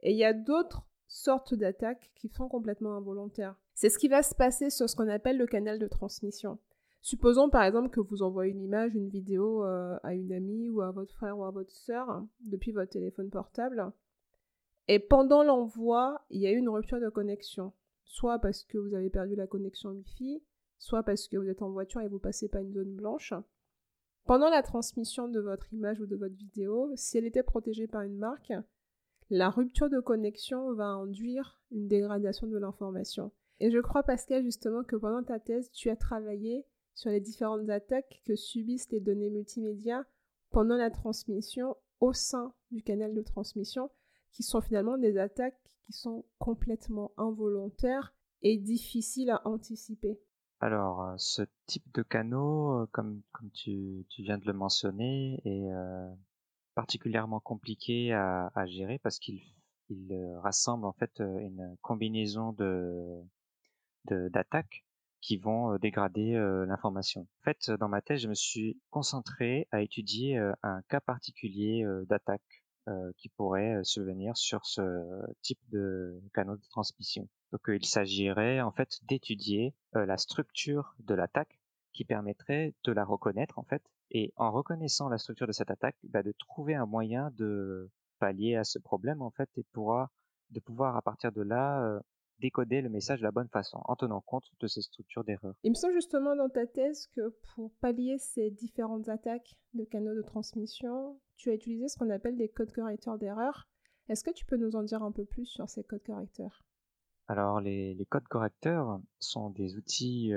Et 0.02 0.12
il 0.12 0.16
y 0.16 0.24
a 0.24 0.32
d'autres 0.32 0.86
sortes 1.14 1.54
d'attaques 1.54 2.10
qui 2.16 2.28
sont 2.28 2.48
complètement 2.48 2.96
involontaires. 2.96 3.54
C'est 3.74 3.88
ce 3.88 3.98
qui 3.98 4.08
va 4.08 4.22
se 4.22 4.34
passer 4.34 4.68
sur 4.68 4.90
ce 4.90 4.96
qu'on 4.96 5.08
appelle 5.08 5.38
le 5.38 5.46
canal 5.46 5.78
de 5.78 5.86
transmission. 5.86 6.58
Supposons 7.02 7.50
par 7.50 7.62
exemple 7.62 7.90
que 7.90 8.00
vous 8.00 8.22
envoyez 8.22 8.52
une 8.52 8.62
image, 8.62 8.94
une 8.94 9.08
vidéo 9.08 9.64
euh, 9.64 9.96
à 10.02 10.14
une 10.14 10.32
amie 10.32 10.70
ou 10.70 10.80
à 10.80 10.90
votre 10.90 11.12
frère 11.12 11.38
ou 11.38 11.44
à 11.44 11.50
votre 11.50 11.70
sœur 11.70 12.24
depuis 12.40 12.72
votre 12.72 12.90
téléphone 12.90 13.30
portable. 13.30 13.92
Et 14.88 14.98
pendant 14.98 15.44
l'envoi, 15.44 16.20
il 16.30 16.40
y 16.40 16.46
a 16.46 16.52
eu 16.52 16.56
une 16.56 16.68
rupture 16.68 17.00
de 17.00 17.08
connexion. 17.08 17.72
Soit 18.04 18.38
parce 18.40 18.64
que 18.64 18.78
vous 18.78 18.94
avez 18.94 19.08
perdu 19.08 19.36
la 19.36 19.46
connexion 19.46 19.90
Wi-Fi, 19.90 20.42
soit 20.78 21.04
parce 21.04 21.28
que 21.28 21.36
vous 21.36 21.48
êtes 21.48 21.62
en 21.62 21.70
voiture 21.70 22.00
et 22.00 22.08
vous 22.08 22.18
passez 22.18 22.48
pas 22.48 22.60
une 22.60 22.72
zone 22.72 22.94
blanche. 22.94 23.34
Pendant 24.24 24.50
la 24.50 24.62
transmission 24.62 25.28
de 25.28 25.40
votre 25.40 25.72
image 25.72 26.00
ou 26.00 26.06
de 26.06 26.16
votre 26.16 26.34
vidéo, 26.34 26.90
si 26.96 27.18
elle 27.18 27.24
était 27.24 27.42
protégée 27.42 27.86
par 27.86 28.02
une 28.02 28.16
marque, 28.16 28.52
la 29.30 29.50
rupture 29.50 29.90
de 29.90 30.00
connexion 30.00 30.74
va 30.74 30.86
induire 30.86 31.60
une 31.70 31.88
dégradation 31.88 32.46
de 32.46 32.58
l'information. 32.58 33.32
Et 33.60 33.70
je 33.70 33.78
crois, 33.78 34.02
Pascal, 34.02 34.42
justement, 34.42 34.82
que 34.82 34.96
pendant 34.96 35.22
ta 35.22 35.38
thèse, 35.38 35.70
tu 35.70 35.90
as 35.90 35.96
travaillé 35.96 36.66
sur 36.94 37.10
les 37.10 37.20
différentes 37.20 37.68
attaques 37.70 38.22
que 38.24 38.36
subissent 38.36 38.90
les 38.90 39.00
données 39.00 39.30
multimédia 39.30 40.04
pendant 40.50 40.76
la 40.76 40.90
transmission 40.90 41.76
au 42.00 42.12
sein 42.12 42.54
du 42.70 42.82
canal 42.82 43.14
de 43.14 43.22
transmission, 43.22 43.90
qui 44.30 44.42
sont 44.42 44.60
finalement 44.60 44.98
des 44.98 45.16
attaques 45.18 45.58
qui 45.86 45.92
sont 45.92 46.24
complètement 46.38 47.12
involontaires 47.16 48.14
et 48.42 48.58
difficiles 48.58 49.30
à 49.30 49.46
anticiper. 49.46 50.20
Alors, 50.60 51.02
euh, 51.02 51.14
ce 51.18 51.42
type 51.66 51.92
de 51.94 52.02
canaux, 52.02 52.82
euh, 52.82 52.86
comme, 52.92 53.22
tu 53.52 54.04
viens 54.18 54.38
de 54.38 54.46
le 54.46 54.52
mentionner, 54.52 55.40
est 55.44 55.72
euh, 55.72 56.08
particulièrement 56.74 57.40
compliqué 57.40 58.12
à, 58.12 58.66
gérer 58.66 58.98
parce 58.98 59.18
qu'il 59.18 59.40
il 59.90 60.36
rassemble 60.42 60.86
en 60.86 60.92
fait 60.92 61.20
une 61.20 61.76
combinaison 61.82 62.52
de 62.52 63.22
d'attaques 64.06 64.84
qui 65.24 65.38
vont 65.38 65.72
euh, 65.72 65.78
dégrader 65.78 66.34
euh, 66.34 66.66
l'information. 66.66 67.22
En 67.22 67.44
fait, 67.44 67.70
dans 67.70 67.88
ma 67.88 68.02
thèse, 68.02 68.20
je 68.20 68.28
me 68.28 68.34
suis 68.34 68.78
concentré 68.90 69.66
à 69.72 69.80
étudier 69.80 70.36
euh, 70.36 70.52
un 70.62 70.82
cas 70.88 71.00
particulier 71.00 71.84
d'attaque 72.08 72.42
qui 73.16 73.30
pourrait 73.30 73.82
survenir 73.82 74.36
sur 74.36 74.66
ce 74.66 74.82
type 75.40 75.58
de 75.70 76.20
canaux 76.34 76.56
de 76.56 76.66
transmission. 76.68 77.26
Donc 77.50 77.62
il 77.68 77.86
s'agirait 77.86 78.60
en 78.60 78.72
fait 78.72 78.98
d'étudier 79.04 79.74
la 79.94 80.18
structure 80.18 80.94
de 80.98 81.14
l'attaque 81.14 81.58
qui 81.94 82.04
permettrait 82.04 82.74
de 82.84 82.92
la 82.92 83.04
reconnaître 83.04 83.58
en 83.58 83.64
fait 83.64 83.82
et 84.10 84.32
en 84.36 84.50
reconnaissant 84.50 85.08
la 85.08 85.18
structure 85.18 85.46
de 85.46 85.52
cette 85.52 85.70
attaque, 85.70 85.96
bah, 86.04 86.22
de 86.22 86.32
trouver 86.32 86.74
un 86.74 86.86
moyen 86.86 87.30
de 87.36 87.90
pallier 88.18 88.56
à 88.56 88.64
ce 88.64 88.78
problème 88.78 89.22
en 89.22 89.30
fait 89.30 89.48
et 89.56 89.64
pouvoir 89.72 90.10
de 90.50 90.60
pouvoir 90.60 90.96
à 90.96 91.02
partir 91.02 91.32
de 91.32 91.42
là 91.42 92.00
décoder 92.40 92.80
le 92.80 92.88
message 92.88 93.20
de 93.20 93.24
la 93.24 93.30
bonne 93.30 93.48
façon, 93.48 93.80
en 93.84 93.96
tenant 93.96 94.20
compte 94.20 94.44
de 94.60 94.66
ces 94.66 94.82
structures 94.82 95.24
d'erreur. 95.24 95.54
Il 95.62 95.70
me 95.70 95.74
semble 95.74 95.94
justement 95.94 96.36
dans 96.36 96.48
ta 96.48 96.66
thèse 96.66 97.06
que 97.08 97.34
pour 97.54 97.72
pallier 97.80 98.18
ces 98.18 98.50
différentes 98.50 99.08
attaques 99.08 99.56
de 99.74 99.84
canaux 99.84 100.14
de 100.14 100.22
transmission, 100.22 101.20
tu 101.36 101.50
as 101.50 101.54
utilisé 101.54 101.88
ce 101.88 101.96
qu'on 101.96 102.10
appelle 102.10 102.36
des 102.36 102.48
codes 102.48 102.72
correcteurs 102.72 103.18
d'erreur. 103.18 103.68
Est-ce 104.08 104.24
que 104.24 104.32
tu 104.32 104.44
peux 104.44 104.56
nous 104.56 104.76
en 104.76 104.82
dire 104.82 105.02
un 105.02 105.12
peu 105.12 105.24
plus 105.24 105.46
sur 105.46 105.68
ces 105.68 105.84
codes 105.84 106.04
correcteurs? 106.04 106.62
Alors 107.26 107.60
les, 107.60 108.06
codes 108.10 108.28
correcteurs 108.28 109.00
sont 109.18 109.50
des 109.50 109.76
outils 109.76 110.32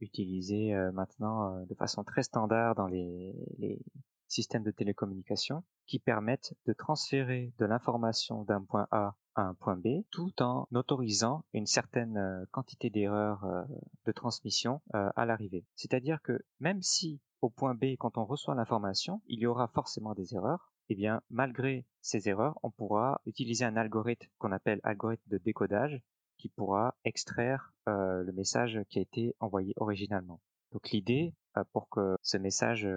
utilisés 0.00 0.74
maintenant 0.92 1.64
de 1.64 1.74
façon 1.74 2.04
très 2.04 2.22
standard 2.22 2.74
dans 2.74 2.86
les, 2.86 3.34
les 3.58 3.80
systèmes 4.28 4.62
de 4.62 4.70
télécommunication 4.70 5.64
qui 5.86 5.98
permettent 5.98 6.54
de 6.66 6.72
transférer 6.72 7.52
de 7.58 7.64
l'information 7.64 8.44
d'un 8.44 8.62
point 8.62 8.86
A 8.90 9.14
un 9.36 9.54
point 9.54 9.76
B 9.76 10.04
tout 10.10 10.42
en 10.42 10.66
autorisant 10.72 11.44
une 11.52 11.66
certaine 11.66 12.16
euh, 12.16 12.44
quantité 12.50 12.90
d'erreurs 12.90 13.44
euh, 13.44 13.62
de 14.06 14.12
transmission 14.12 14.80
euh, 14.94 15.10
à 15.14 15.26
l'arrivée. 15.26 15.64
C'est-à-dire 15.74 16.20
que 16.22 16.44
même 16.60 16.82
si 16.82 17.20
au 17.42 17.50
point 17.50 17.74
B, 17.74 17.96
quand 17.98 18.18
on 18.18 18.24
reçoit 18.24 18.54
l'information, 18.54 19.20
il 19.26 19.40
y 19.40 19.46
aura 19.46 19.68
forcément 19.68 20.14
des 20.14 20.34
erreurs, 20.34 20.72
eh 20.88 20.94
bien, 20.94 21.20
malgré 21.30 21.84
ces 22.00 22.28
erreurs, 22.28 22.58
on 22.62 22.70
pourra 22.70 23.20
utiliser 23.26 23.64
un 23.64 23.76
algorithme 23.76 24.26
qu'on 24.38 24.52
appelle 24.52 24.80
algorithme 24.82 25.28
de 25.28 25.38
décodage 25.38 26.00
qui 26.38 26.48
pourra 26.48 26.94
extraire 27.04 27.72
le 27.86 28.30
message 28.32 28.80
qui 28.88 28.98
a 28.98 29.02
été 29.02 29.34
envoyé 29.40 29.74
originalement. 29.76 30.40
Donc 30.72 30.90
l'idée, 30.90 31.34
pour 31.72 31.88
que 31.88 32.16
ce 32.22 32.36
message 32.36 32.88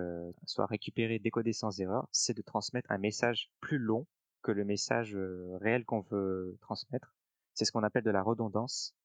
soit 0.46 0.66
récupéré, 0.68 1.20
décodé 1.20 1.54
sans 1.54 1.80
erreur, 1.80 2.08
c'est 2.12 2.36
de 2.36 2.42
transmettre 2.42 2.92
un 2.92 2.98
message 2.98 3.50
plus 3.60 3.80
long 3.80 4.06
que 4.42 4.52
le 4.52 4.66
message 4.66 5.18
réel 5.62 5.86
qu'on 5.86 6.02
veut 6.02 6.58
transmettre. 6.62 7.16
C'est 7.54 7.66
ce 7.66 7.72
qu'on 7.72 7.84
appelle 7.84 8.04
de 8.04 8.12
la 8.12 8.24
redondance. 8.24 8.96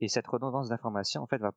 Et 0.00 0.08
cette 0.08 0.26
redondance 0.26 0.68
d'information, 0.68 1.22
en 1.22 1.26
fait, 1.26 1.38
va 1.38 1.52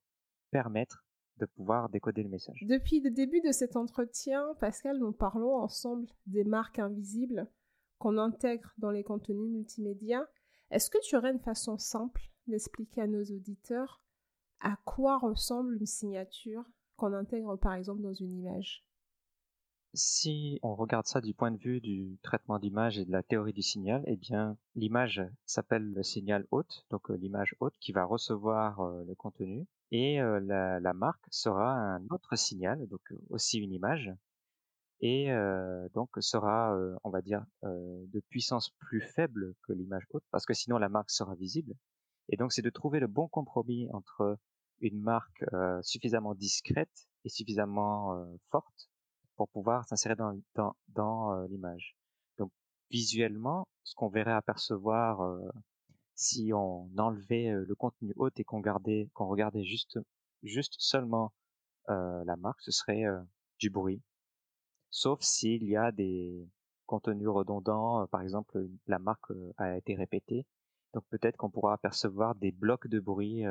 permettre 0.52 1.06
de 1.38 1.46
pouvoir 1.46 1.90
décoder 1.90 2.24
le 2.24 2.30
message. 2.30 2.64
Depuis 2.68 3.00
le 3.02 3.12
début 3.12 3.42
de 3.42 3.52
cet 3.52 3.76
entretien, 3.76 4.54
Pascal, 4.60 5.00
nous 5.00 5.12
parlons 5.12 5.56
ensemble 5.56 6.08
des 6.28 6.44
marques 6.44 6.80
invisibles 6.80 7.50
qu'on 7.98 8.18
intègre 8.18 8.74
dans 8.78 8.92
les 8.92 9.04
contenus 9.04 9.50
multimédia. 9.50 10.28
Est-ce 10.72 10.90
que 10.90 10.98
tu 11.02 11.16
aurais 11.16 11.32
une 11.32 11.40
façon 11.40 11.78
simple 11.78 12.22
d'expliquer 12.48 13.02
à 13.02 13.08
nos 13.08 13.24
auditeurs 13.24 14.02
à 14.62 14.76
quoi 14.86 15.18
ressemble 15.18 15.78
une 15.78 15.86
signature 15.86 16.66
qu'on 16.98 17.14
intègre 17.14 17.56
par 17.56 17.74
exemple 17.74 18.02
dans 18.02 18.14
une 18.14 18.38
image? 18.38 18.86
Si 19.96 20.60
on 20.62 20.76
regarde 20.76 21.08
ça 21.08 21.20
du 21.20 21.34
point 21.34 21.50
de 21.50 21.58
vue 21.58 21.82
du 21.82 22.20
traitement 22.22 22.60
d'image 22.60 23.00
et 23.00 23.06
de 23.06 23.12
la 23.12 23.24
théorie 23.24 23.54
du 23.54 23.64
signal, 23.64 24.04
eh 24.06 24.18
bien 24.18 24.56
l'image 24.76 25.24
s'appelle 25.48 25.94
le 25.94 26.04
signal 26.04 26.46
hôte, 26.52 26.86
donc 26.92 27.10
euh, 27.10 27.16
l'image 27.16 27.56
hôte 27.60 27.74
qui 27.80 27.92
va 27.92 28.06
recevoir 28.06 28.82
euh, 28.82 29.04
le 29.06 29.16
contenu, 29.16 29.66
et 29.90 30.22
euh, 30.22 30.40
la, 30.42 30.94
marque 30.94 31.26
sera 31.32 31.74
un 31.74 32.06
autre 32.12 32.36
signal, 32.36 32.88
donc 32.88 33.02
aussi 33.32 33.58
une 33.58 33.74
image, 33.74 34.14
et 35.02 35.30
donc 35.94 36.10
sera, 36.20 36.78
on 37.06 37.10
va 37.10 37.22
dire, 37.22 37.46
de 37.64 38.20
puissance 38.30 38.70
plus 38.80 39.02
faible 39.02 39.56
que 39.64 39.72
l'image 39.72 40.06
haute, 40.12 40.26
parce 40.30 40.46
que 40.46 40.54
sinon 40.54 40.78
la 40.78 40.90
marque 40.90 41.10
sera 41.10 41.36
visible. 41.36 41.74
Et 42.28 42.36
donc 42.36 42.52
c'est 42.52 42.62
de 42.62 42.70
trouver 42.70 43.00
le 43.00 43.08
bon 43.08 43.30
compromis 43.30 43.88
entre 43.94 44.38
une 44.82 45.02
marque 45.02 45.46
suffisamment 45.84 46.36
discrète 46.36 47.08
et 47.24 47.30
suffisamment 47.30 48.28
forte 48.52 48.89
pour 49.40 49.48
pouvoir 49.48 49.88
s'insérer 49.88 50.18
dans, 50.18 50.76
dans, 50.90 51.46
l'image. 51.46 51.96
Donc 52.38 52.52
visuellement, 52.92 53.70
ce 53.86 53.96
qu'on 53.96 54.10
verrait 54.10 54.34
apercevoir 54.34 55.22
si 56.14 56.52
on 56.54 56.90
enlevait 56.98 57.54
le 57.54 57.74
contenu 57.74 58.12
haut 58.18 58.30
et 58.36 58.44
qu'on 58.44 58.60
gardait, 58.60 59.10
qu'on 59.14 59.28
regardait 59.28 59.64
juste, 59.64 59.98
juste 60.44 60.76
seulement 60.78 61.32
la 61.88 62.36
marque, 62.36 62.60
ce 62.60 62.72
serait 62.72 63.06
du 63.60 63.70
bruit. 63.70 64.02
Sauf 64.90 65.22
s'il 65.22 65.64
y 65.64 65.78
a 65.78 65.94
des 65.94 66.46
contenus 66.86 67.30
redondants, 67.30 68.08
par 68.08 68.22
exemple 68.22 68.68
la 68.88 69.00
marque 69.00 69.32
a 69.56 69.78
été 69.78 69.96
répétée 69.96 70.46
donc 70.94 71.04
peut-être 71.12 71.38
qu'on 71.38 71.50
pourra 71.50 71.74
apercevoir 71.74 72.36
des 72.36 72.52
blocs 72.52 72.88
de 72.88 73.00
bruit 73.00 73.46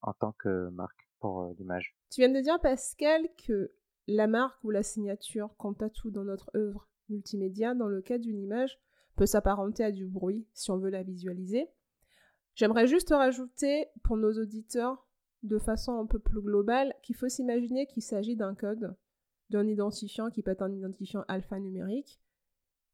en 0.00 0.12
tant 0.14 0.32
que 0.38 0.70
marque 0.70 1.08
pour 1.18 1.52
l'image. 1.58 1.94
Tu 2.10 2.20
viens 2.20 2.32
de 2.32 2.40
dire, 2.40 2.60
Pascal, 2.60 3.28
que 3.46 3.72
la 4.08 4.26
marque 4.26 4.64
ou 4.64 4.70
la 4.70 4.82
signature 4.82 5.54
à 5.80 5.90
tout 5.90 6.10
dans 6.10 6.24
notre 6.24 6.50
œuvre 6.56 6.88
multimédia, 7.10 7.74
dans 7.74 7.88
le 7.88 8.00
cas 8.00 8.18
d'une 8.18 8.40
image, 8.40 8.80
peut 9.16 9.26
s'apparenter 9.26 9.84
à 9.84 9.92
du 9.92 10.06
bruit 10.06 10.46
si 10.54 10.70
on 10.70 10.78
veut 10.78 10.90
la 10.90 11.02
visualiser. 11.02 11.68
J'aimerais 12.54 12.86
juste 12.86 13.10
rajouter 13.10 13.86
pour 14.02 14.16
nos 14.16 14.32
auditeurs, 14.32 15.06
de 15.42 15.58
façon 15.58 15.92
un 15.98 16.06
peu 16.06 16.18
plus 16.18 16.40
globale, 16.40 16.94
qu'il 17.02 17.16
faut 17.16 17.28
s'imaginer 17.28 17.86
qu'il 17.86 18.02
s'agit 18.02 18.34
d'un 18.34 18.54
code, 18.54 18.96
d'un 19.50 19.66
identifiant 19.66 20.30
qui 20.30 20.42
peut 20.42 20.50
être 20.52 20.62
un 20.62 20.72
identifiant 20.72 21.24
alphanumérique, 21.28 22.20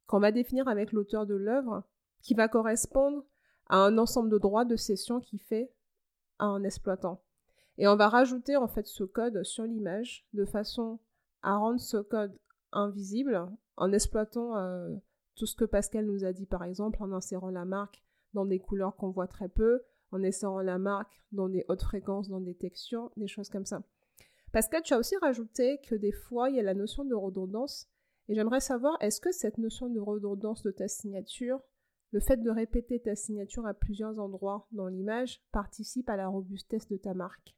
qu'on 0.06 0.20
va 0.20 0.32
définir 0.32 0.68
avec 0.68 0.92
l'auteur 0.92 1.26
de 1.26 1.34
l'œuvre, 1.34 1.84
qui 2.22 2.34
va 2.34 2.48
correspondre 2.48 3.24
à 3.68 3.76
un 3.76 3.98
ensemble 3.98 4.30
de 4.30 4.38
droits 4.38 4.64
de 4.64 4.76
cession 4.76 5.20
qui 5.20 5.38
fait 5.38 5.72
à 6.38 6.46
un 6.46 6.64
exploitant. 6.64 7.22
Et 7.78 7.88
on 7.88 7.96
va 7.96 8.08
rajouter 8.08 8.56
en 8.56 8.68
fait 8.68 8.86
ce 8.86 9.04
code 9.04 9.42
sur 9.44 9.64
l'image 9.64 10.26
de 10.32 10.44
façon 10.44 10.98
à 11.44 11.56
rendre 11.56 11.78
ce 11.78 11.98
code 11.98 12.36
invisible 12.72 13.46
en 13.76 13.92
exploitant 13.92 14.56
euh, 14.56 14.96
tout 15.36 15.46
ce 15.46 15.54
que 15.54 15.64
Pascal 15.64 16.06
nous 16.06 16.24
a 16.24 16.32
dit 16.32 16.46
par 16.46 16.64
exemple 16.64 17.02
en 17.02 17.12
insérant 17.12 17.50
la 17.50 17.64
marque 17.64 18.02
dans 18.32 18.46
des 18.46 18.58
couleurs 18.58 18.96
qu'on 18.96 19.10
voit 19.10 19.28
très 19.28 19.48
peu, 19.48 19.82
en 20.10 20.24
insérant 20.24 20.60
la 20.60 20.78
marque 20.78 21.22
dans 21.32 21.48
des 21.48 21.64
hautes 21.68 21.82
fréquences, 21.82 22.28
dans 22.28 22.40
des 22.40 22.54
textures, 22.54 23.12
des 23.16 23.28
choses 23.28 23.48
comme 23.48 23.66
ça. 23.66 23.82
Pascal, 24.52 24.82
tu 24.82 24.94
as 24.94 24.98
aussi 24.98 25.16
rajouté 25.16 25.80
que 25.86 25.94
des 25.94 26.12
fois 26.12 26.48
il 26.48 26.56
y 26.56 26.60
a 26.60 26.64
la 26.64 26.74
notion 26.74 27.04
de 27.04 27.14
redondance 27.14 27.88
et 28.28 28.34
j'aimerais 28.34 28.60
savoir 28.60 28.96
est-ce 29.00 29.20
que 29.20 29.32
cette 29.32 29.58
notion 29.58 29.88
de 29.90 30.00
redondance 30.00 30.62
de 30.62 30.70
ta 30.70 30.88
signature 30.88 31.60
le 32.12 32.20
fait 32.20 32.36
de 32.36 32.50
répéter 32.50 33.00
ta 33.00 33.16
signature 33.16 33.66
à 33.66 33.74
plusieurs 33.74 34.18
endroits 34.18 34.66
dans 34.72 34.86
l'image 34.86 35.42
participe 35.52 36.08
à 36.08 36.16
la 36.16 36.28
robustesse 36.28 36.88
de 36.88 36.96
ta 36.96 37.12
marque? 37.12 37.54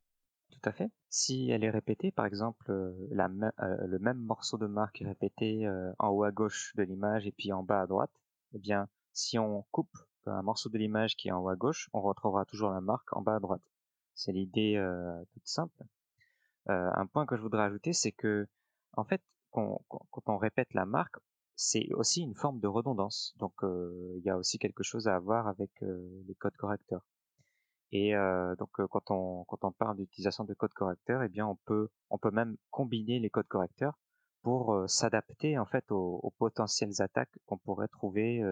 Tout 0.62 0.68
à 0.70 0.72
fait. 0.72 0.90
Si 1.10 1.50
elle 1.50 1.64
est 1.64 1.70
répétée, 1.70 2.10
par 2.10 2.26
exemple, 2.26 2.64
le 2.68 3.98
même 3.98 4.18
morceau 4.18 4.58
de 4.58 4.66
marque 4.66 5.02
est 5.02 5.06
répété 5.06 5.68
en 5.98 6.08
haut 6.08 6.24
à 6.24 6.32
gauche 6.32 6.74
de 6.76 6.82
l'image 6.82 7.26
et 7.26 7.32
puis 7.32 7.52
en 7.52 7.62
bas 7.62 7.82
à 7.82 7.86
droite, 7.86 8.10
eh 8.54 8.58
bien, 8.58 8.88
si 9.12 9.38
on 9.38 9.62
coupe 9.70 9.96
un 10.26 10.42
morceau 10.42 10.68
de 10.68 10.78
l'image 10.78 11.14
qui 11.14 11.28
est 11.28 11.32
en 11.32 11.40
haut 11.40 11.48
à 11.48 11.56
gauche, 11.56 11.88
on 11.92 12.00
retrouvera 12.00 12.44
toujours 12.44 12.70
la 12.70 12.80
marque 12.80 13.16
en 13.16 13.22
bas 13.22 13.36
à 13.36 13.40
droite. 13.40 13.62
C'est 14.14 14.32
l'idée 14.32 14.82
toute 15.32 15.46
simple. 15.46 15.84
un 16.66 17.06
point 17.06 17.26
que 17.26 17.36
je 17.36 17.42
voudrais 17.42 17.62
ajouter, 17.62 17.92
c'est 17.92 18.12
que, 18.12 18.48
en 18.96 19.04
fait, 19.04 19.22
quand 19.50 19.82
on 20.26 20.38
répète 20.38 20.74
la 20.74 20.86
marque, 20.86 21.16
c'est 21.54 21.88
aussi 21.94 22.22
une 22.22 22.34
forme 22.34 22.60
de 22.60 22.66
redondance. 22.68 23.34
Donc 23.38 23.54
il 23.62 24.22
y 24.24 24.30
a 24.30 24.36
aussi 24.36 24.58
quelque 24.58 24.82
chose 24.82 25.06
à 25.06 25.16
avoir 25.16 25.48
avec 25.48 25.70
les 25.80 26.34
codes 26.34 26.56
correcteurs. 26.56 27.04
Et 27.92 28.12
donc 28.58 28.70
quand 28.90 29.10
on 29.10 29.44
quand 29.44 29.64
on 29.64 29.72
parle 29.72 29.96
d'utilisation 29.96 30.44
de 30.44 30.54
codes 30.54 30.74
correcteurs, 30.74 31.22
eh 31.22 31.28
bien 31.28 31.46
on 31.46 31.56
peut 31.66 31.88
on 32.10 32.18
peut 32.18 32.30
même 32.30 32.56
combiner 32.70 33.20
les 33.20 33.30
codes 33.30 33.46
correcteurs 33.48 33.98
pour 34.42 34.84
s'adapter 34.88 35.58
en 35.58 35.66
fait 35.66 35.84
aux, 35.90 36.32
potentielles 36.38 37.00
attaques 37.00 37.38
qu'on 37.46 37.58
pourrait 37.58 37.88
trouver 37.88 38.42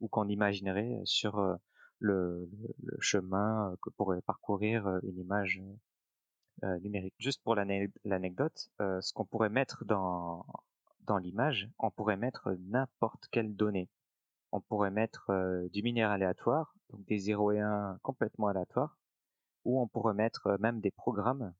ou 0.00 0.08
qu'on 0.08 0.28
imaginerait 0.28 1.00
sur 1.04 1.38
le, 2.00 2.48
le, 2.82 2.96
chemin 3.00 3.74
que 3.82 3.90
pourrait 3.90 4.22
parcourir 4.22 4.88
une 5.02 5.18
image 5.18 5.62
numérique. 6.82 7.14
Juste 7.18 7.42
pour 7.44 7.54
l'anecdote, 7.54 8.68
ce 8.78 9.12
qu'on 9.12 9.24
pourrait 9.24 9.48
mettre 9.48 9.84
dans 9.84 10.44
dans 11.06 11.18
l'image, 11.18 11.68
on 11.78 11.90
pourrait 11.90 12.16
mettre 12.16 12.56
n'importe 12.58 13.28
quelle 13.30 13.54
donnée. 13.54 13.88
On 14.52 14.60
pourrait 14.60 14.90
mettre 14.90 15.30
euh, 15.30 15.68
du 15.68 15.82
binaire 15.82 16.10
aléatoire, 16.10 16.74
donc 16.90 17.04
des 17.06 17.18
0 17.18 17.52
et 17.52 17.60
1 17.60 17.98
complètement 18.02 18.48
aléatoires, 18.48 18.98
ou 19.64 19.80
on 19.80 19.88
pourrait 19.88 20.14
mettre 20.14 20.56
même 20.60 20.80
des 20.80 20.90
programmes, 20.90 21.52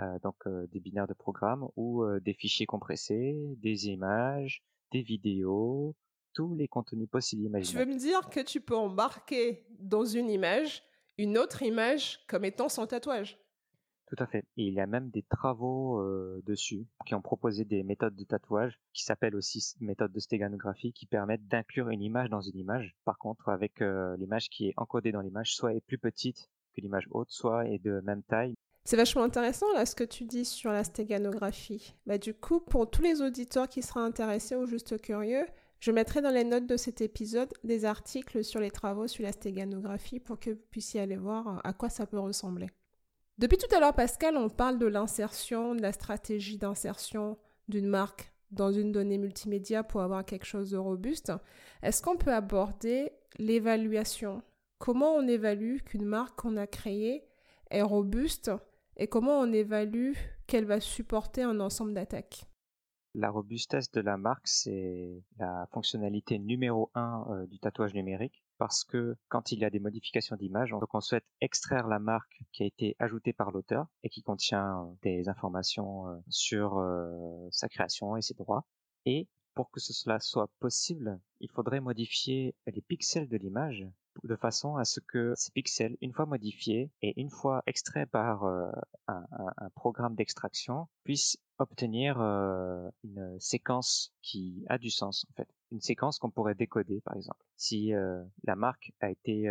euh, 0.00 0.18
donc 0.20 0.36
des 0.48 0.80
binaires 0.80 1.06
de 1.06 1.14
programmes, 1.14 1.68
ou 1.76 2.04
des 2.20 2.34
fichiers 2.34 2.66
compressés, 2.66 3.36
des 3.58 3.86
images, 3.86 4.64
des 4.92 5.02
vidéos, 5.02 5.94
tous 6.34 6.54
les 6.56 6.68
contenus 6.68 7.08
possibles 7.08 7.44
imaginables. 7.44 7.84
Tu 7.84 7.88
veux 7.88 7.94
me 7.94 7.98
dire 7.98 8.28
que 8.28 8.40
tu 8.40 8.60
peux 8.60 8.76
embarquer 8.76 9.66
dans 9.78 10.04
une 10.04 10.28
image 10.28 10.82
une 11.16 11.38
autre 11.38 11.62
image 11.62 12.20
comme 12.26 12.44
étant 12.44 12.68
sans 12.68 12.86
tatouage? 12.86 13.38
Tout 14.06 14.16
à 14.18 14.26
fait. 14.26 14.44
Et 14.56 14.64
il 14.64 14.74
y 14.74 14.80
a 14.80 14.86
même 14.86 15.10
des 15.10 15.22
travaux 15.22 16.00
euh, 16.00 16.42
dessus 16.46 16.86
qui 17.06 17.14
ont 17.14 17.22
proposé 17.22 17.64
des 17.64 17.82
méthodes 17.82 18.14
de 18.14 18.24
tatouage 18.24 18.78
qui 18.92 19.04
s'appellent 19.04 19.36
aussi 19.36 19.74
méthodes 19.80 20.12
de 20.12 20.20
stéganographie 20.20 20.92
qui 20.92 21.06
permettent 21.06 21.46
d'inclure 21.48 21.88
une 21.88 22.02
image 22.02 22.30
dans 22.30 22.40
une 22.40 22.58
image. 22.58 22.94
Par 23.04 23.18
contre, 23.18 23.48
avec 23.48 23.80
euh, 23.80 24.16
l'image 24.16 24.48
qui 24.48 24.68
est 24.68 24.74
encodée 24.76 25.12
dans 25.12 25.20
l'image, 25.20 25.54
soit 25.54 25.74
est 25.74 25.80
plus 25.80 25.98
petite 25.98 26.50
que 26.74 26.80
l'image 26.80 27.06
haute, 27.10 27.30
soit 27.30 27.66
est 27.68 27.78
de 27.78 28.00
même 28.00 28.22
taille. 28.22 28.54
C'est 28.84 28.96
vachement 28.96 29.22
intéressant 29.22 29.72
là 29.72 29.86
ce 29.86 29.94
que 29.94 30.04
tu 30.04 30.24
dis 30.24 30.44
sur 30.44 30.70
la 30.70 30.84
stéganographie. 30.84 31.94
Bah, 32.06 32.18
du 32.18 32.34
coup, 32.34 32.60
pour 32.60 32.90
tous 32.90 33.00
les 33.00 33.22
auditeurs 33.22 33.68
qui 33.68 33.80
seraient 33.80 34.00
intéressés 34.00 34.56
ou 34.56 34.66
juste 34.66 35.00
curieux, 35.00 35.46
je 35.80 35.90
mettrai 35.90 36.20
dans 36.20 36.30
les 36.30 36.44
notes 36.44 36.66
de 36.66 36.76
cet 36.76 37.00
épisode 37.00 37.52
des 37.62 37.86
articles 37.86 38.44
sur 38.44 38.60
les 38.60 38.70
travaux 38.70 39.06
sur 39.06 39.22
la 39.22 39.32
stéganographie 39.32 40.20
pour 40.20 40.38
que 40.38 40.50
vous 40.50 40.62
puissiez 40.70 41.00
aller 41.00 41.16
voir 41.16 41.60
à 41.64 41.72
quoi 41.72 41.88
ça 41.88 42.06
peut 42.06 42.18
ressembler. 42.18 42.68
Depuis 43.36 43.58
tout 43.58 43.74
à 43.74 43.80
l'heure, 43.80 43.94
Pascal, 43.94 44.36
on 44.36 44.48
parle 44.48 44.78
de 44.78 44.86
l'insertion, 44.86 45.74
de 45.74 45.82
la 45.82 45.92
stratégie 45.92 46.56
d'insertion 46.56 47.36
d'une 47.66 47.88
marque 47.88 48.32
dans 48.52 48.70
une 48.70 48.92
donnée 48.92 49.18
multimédia 49.18 49.82
pour 49.82 50.02
avoir 50.02 50.24
quelque 50.24 50.44
chose 50.44 50.70
de 50.70 50.76
robuste. 50.76 51.32
Est-ce 51.82 52.00
qu'on 52.00 52.16
peut 52.16 52.32
aborder 52.32 53.10
l'évaluation? 53.38 54.42
Comment 54.78 55.14
on 55.16 55.26
évalue 55.26 55.78
qu'une 55.78 56.04
marque 56.04 56.40
qu'on 56.40 56.56
a 56.56 56.68
créée 56.68 57.24
est 57.70 57.82
robuste 57.82 58.52
et 58.96 59.08
comment 59.08 59.40
on 59.40 59.52
évalue 59.52 60.12
qu'elle 60.46 60.66
va 60.66 60.78
supporter 60.78 61.42
un 61.42 61.58
ensemble 61.58 61.92
d'attaques? 61.92 62.44
La 63.14 63.30
robustesse 63.30 63.90
de 63.90 64.00
la 64.00 64.16
marque, 64.16 64.46
c'est 64.46 65.24
la 65.38 65.66
fonctionnalité 65.72 66.38
numéro 66.38 66.90
un 66.94 67.26
euh, 67.30 67.46
du 67.46 67.58
tatouage 67.58 67.94
numérique 67.94 68.43
parce 68.58 68.84
que 68.84 69.16
quand 69.28 69.52
il 69.52 69.58
y 69.60 69.64
a 69.64 69.70
des 69.70 69.80
modifications 69.80 70.36
d'image, 70.36 70.70
donc 70.70 70.94
on 70.94 71.00
souhaite 71.00 71.26
extraire 71.40 71.86
la 71.88 71.98
marque 71.98 72.42
qui 72.52 72.62
a 72.62 72.66
été 72.66 72.96
ajoutée 72.98 73.32
par 73.32 73.50
l'auteur 73.50 73.86
et 74.02 74.08
qui 74.08 74.22
contient 74.22 74.82
euh, 74.82 74.92
des 75.02 75.28
informations 75.28 76.08
euh, 76.08 76.16
sur 76.28 76.82
sa 77.50 77.68
création 77.68 78.16
et 78.16 78.22
ses 78.22 78.34
droits. 78.34 78.64
Et 79.06 79.28
pour 79.54 79.70
que 79.70 79.80
cela 79.80 80.18
soit 80.20 80.50
possible, 80.58 81.20
il 81.40 81.50
faudrait 81.50 81.80
modifier 81.80 82.54
les 82.66 82.82
pixels 82.82 83.28
de 83.28 83.36
l'image 83.36 83.86
de 84.22 84.36
façon 84.36 84.76
à 84.76 84.84
ce 84.84 85.00
que 85.00 85.34
ces 85.36 85.50
pixels, 85.50 85.96
une 86.00 86.12
fois 86.12 86.26
modifiés 86.26 86.90
et 87.02 87.20
une 87.20 87.30
fois 87.30 87.62
extraits 87.66 88.08
par 88.08 88.44
euh, 88.44 88.70
un, 89.08 89.24
programme 89.74 90.14
d'extraction, 90.14 90.86
puissent 91.02 91.36
obtenir 91.58 92.20
euh, 92.20 92.88
une 93.02 93.38
séquence 93.40 94.12
qui 94.22 94.64
a 94.68 94.78
du 94.78 94.90
sens 94.90 95.26
en 95.30 95.34
fait, 95.34 95.48
une 95.72 95.80
séquence 95.80 96.18
qu'on 96.18 96.30
pourrait 96.30 96.54
décoder 96.54 97.00
par 97.02 97.16
exemple. 97.16 97.44
Si 97.56 97.92
euh, 97.92 98.22
la 98.44 98.56
marque 98.56 98.92
a 99.00 99.10
été 99.10 99.50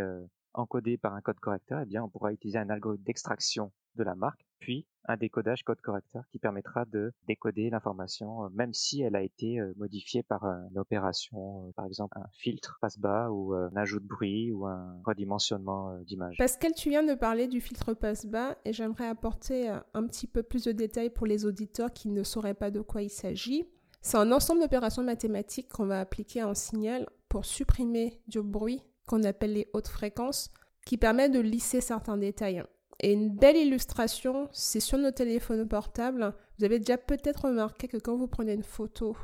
encodée 0.53 0.97
par 0.97 1.13
un 1.13 1.21
code 1.21 1.39
correcteur, 1.39 1.81
eh 1.81 1.85
bien 1.85 2.03
on 2.03 2.09
pourra 2.09 2.31
utiliser 2.31 2.59
un 2.59 2.69
algorithme 2.69 3.03
d'extraction 3.03 3.71
de 3.95 4.03
la 4.03 4.15
marque, 4.15 4.45
puis 4.59 4.87
un 5.05 5.17
décodage 5.17 5.63
code 5.63 5.81
correcteur 5.81 6.23
qui 6.31 6.39
permettra 6.39 6.85
de 6.85 7.11
décoder 7.27 7.69
l'information, 7.69 8.45
euh, 8.45 8.49
même 8.53 8.73
si 8.73 9.01
elle 9.01 9.15
a 9.15 9.21
été 9.21 9.59
euh, 9.59 9.73
modifiée 9.75 10.23
par 10.23 10.45
une 10.45 10.77
opération, 10.77 11.67
euh, 11.67 11.71
par 11.75 11.85
exemple 11.85 12.17
un 12.17 12.27
filtre 12.31 12.77
passe-bas 12.81 13.29
ou 13.29 13.53
un 13.53 13.75
ajout 13.75 13.99
de 13.99 14.07
bruit 14.07 14.51
ou 14.51 14.65
un 14.65 14.99
redimensionnement 15.05 15.97
d'image. 15.99 16.37
Pascal, 16.37 16.71
tu 16.73 16.89
viens 16.89 17.03
de 17.03 17.13
parler 17.13 17.47
du 17.47 17.59
filtre 17.59 17.93
passe-bas 17.93 18.57
et 18.65 18.73
j'aimerais 18.73 19.07
apporter 19.07 19.69
un 19.93 20.07
petit 20.07 20.27
peu 20.27 20.43
plus 20.43 20.63
de 20.63 20.71
détails 20.71 21.09
pour 21.09 21.27
les 21.27 21.45
auditeurs 21.45 21.91
qui 21.91 22.09
ne 22.09 22.23
sauraient 22.23 22.53
pas 22.53 22.71
de 22.71 22.81
quoi 22.81 23.01
il 23.01 23.09
s'agit. 23.09 23.67
C'est 24.05 24.17
un 24.17 24.33
ensemble 24.33 24.59
d'opérations 24.59 25.01
mathématiques 25.01 25.69
qu'on 25.69 25.85
va 25.85 26.01
appliquer 26.01 26.41
à 26.41 26.49
un 26.49 26.53
signal 26.53 27.07
pour 27.29 27.45
supprimer 27.45 28.21
du 28.27 28.41
bruit 28.41 28.83
qu'on 29.07 29.23
appelle 29.23 29.53
les 29.53 29.69
hautes 29.73 29.87
fréquences 29.87 30.51
qui 30.85 30.97
permet 30.97 31.29
de 31.29 31.39
lisser 31.39 31.79
certains 31.79 32.17
détails. 32.17 32.63
Et 32.99 33.13
une 33.13 33.29
belle 33.29 33.55
illustration, 33.55 34.49
c'est 34.51 34.81
sur 34.81 34.97
nos 34.97 35.11
téléphones 35.11 35.67
portables. 35.67 36.35
Vous 36.59 36.65
avez 36.65 36.79
déjà 36.79 36.97
peut-être 36.97 37.45
remarqué 37.45 37.87
que 37.87 37.97
quand 37.97 38.17
vous 38.17 38.27
prenez 38.27 38.53
une 38.53 38.63
photo 38.63 39.15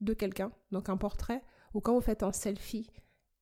de 0.00 0.14
quelqu'un, 0.14 0.50
donc 0.72 0.88
un 0.88 0.96
portrait, 0.96 1.42
ou 1.74 1.80
quand 1.80 1.94
vous 1.94 2.00
faites 2.00 2.22
un 2.22 2.32
selfie 2.32 2.90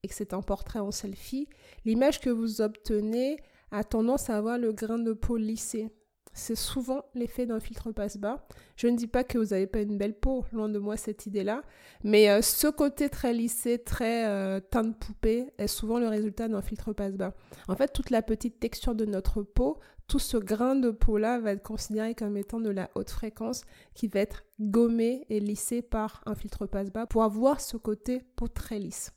et 0.02 0.08
que 0.08 0.14
c'est 0.14 0.34
un 0.34 0.42
portrait 0.42 0.80
en 0.80 0.90
selfie, 0.90 1.48
l'image 1.84 2.20
que 2.20 2.30
vous 2.30 2.60
obtenez 2.60 3.38
a 3.70 3.84
tendance 3.84 4.28
à 4.28 4.36
avoir 4.36 4.58
le 4.58 4.72
grain 4.72 4.98
de 4.98 5.12
peau 5.12 5.36
lissé. 5.36 5.88
C'est 6.34 6.56
souvent 6.56 7.04
l'effet 7.14 7.46
d'un 7.46 7.60
filtre 7.60 7.92
passe-bas. 7.92 8.44
Je 8.76 8.88
ne 8.88 8.96
dis 8.96 9.06
pas 9.06 9.22
que 9.22 9.38
vous 9.38 9.46
n'avez 9.46 9.68
pas 9.68 9.80
une 9.80 9.96
belle 9.96 10.18
peau, 10.18 10.44
loin 10.52 10.68
de 10.68 10.80
moi 10.80 10.96
cette 10.96 11.26
idée-là, 11.26 11.62
mais 12.02 12.28
euh, 12.28 12.42
ce 12.42 12.66
côté 12.66 13.08
très 13.08 13.32
lissé, 13.32 13.78
très 13.78 14.26
euh, 14.26 14.58
teint 14.58 14.82
de 14.82 14.92
poupée 14.92 15.52
est 15.58 15.68
souvent 15.68 16.00
le 16.00 16.08
résultat 16.08 16.48
d'un 16.48 16.60
filtre 16.60 16.92
passe-bas. 16.92 17.34
En 17.68 17.76
fait, 17.76 17.92
toute 17.92 18.10
la 18.10 18.20
petite 18.20 18.58
texture 18.58 18.96
de 18.96 19.04
notre 19.04 19.42
peau, 19.42 19.78
tout 20.08 20.18
ce 20.18 20.36
grain 20.36 20.74
de 20.74 20.90
peau-là 20.90 21.38
va 21.38 21.52
être 21.52 21.62
considéré 21.62 22.14
comme 22.16 22.36
étant 22.36 22.60
de 22.60 22.70
la 22.70 22.90
haute 22.96 23.10
fréquence 23.10 23.62
qui 23.94 24.08
va 24.08 24.20
être 24.20 24.44
gommé 24.60 25.24
et 25.30 25.38
lissé 25.38 25.82
par 25.82 26.20
un 26.26 26.34
filtre 26.34 26.66
passe-bas 26.66 27.06
pour 27.06 27.22
avoir 27.22 27.60
ce 27.60 27.76
côté 27.76 28.22
peau 28.34 28.48
très 28.48 28.80
lisse. 28.80 29.12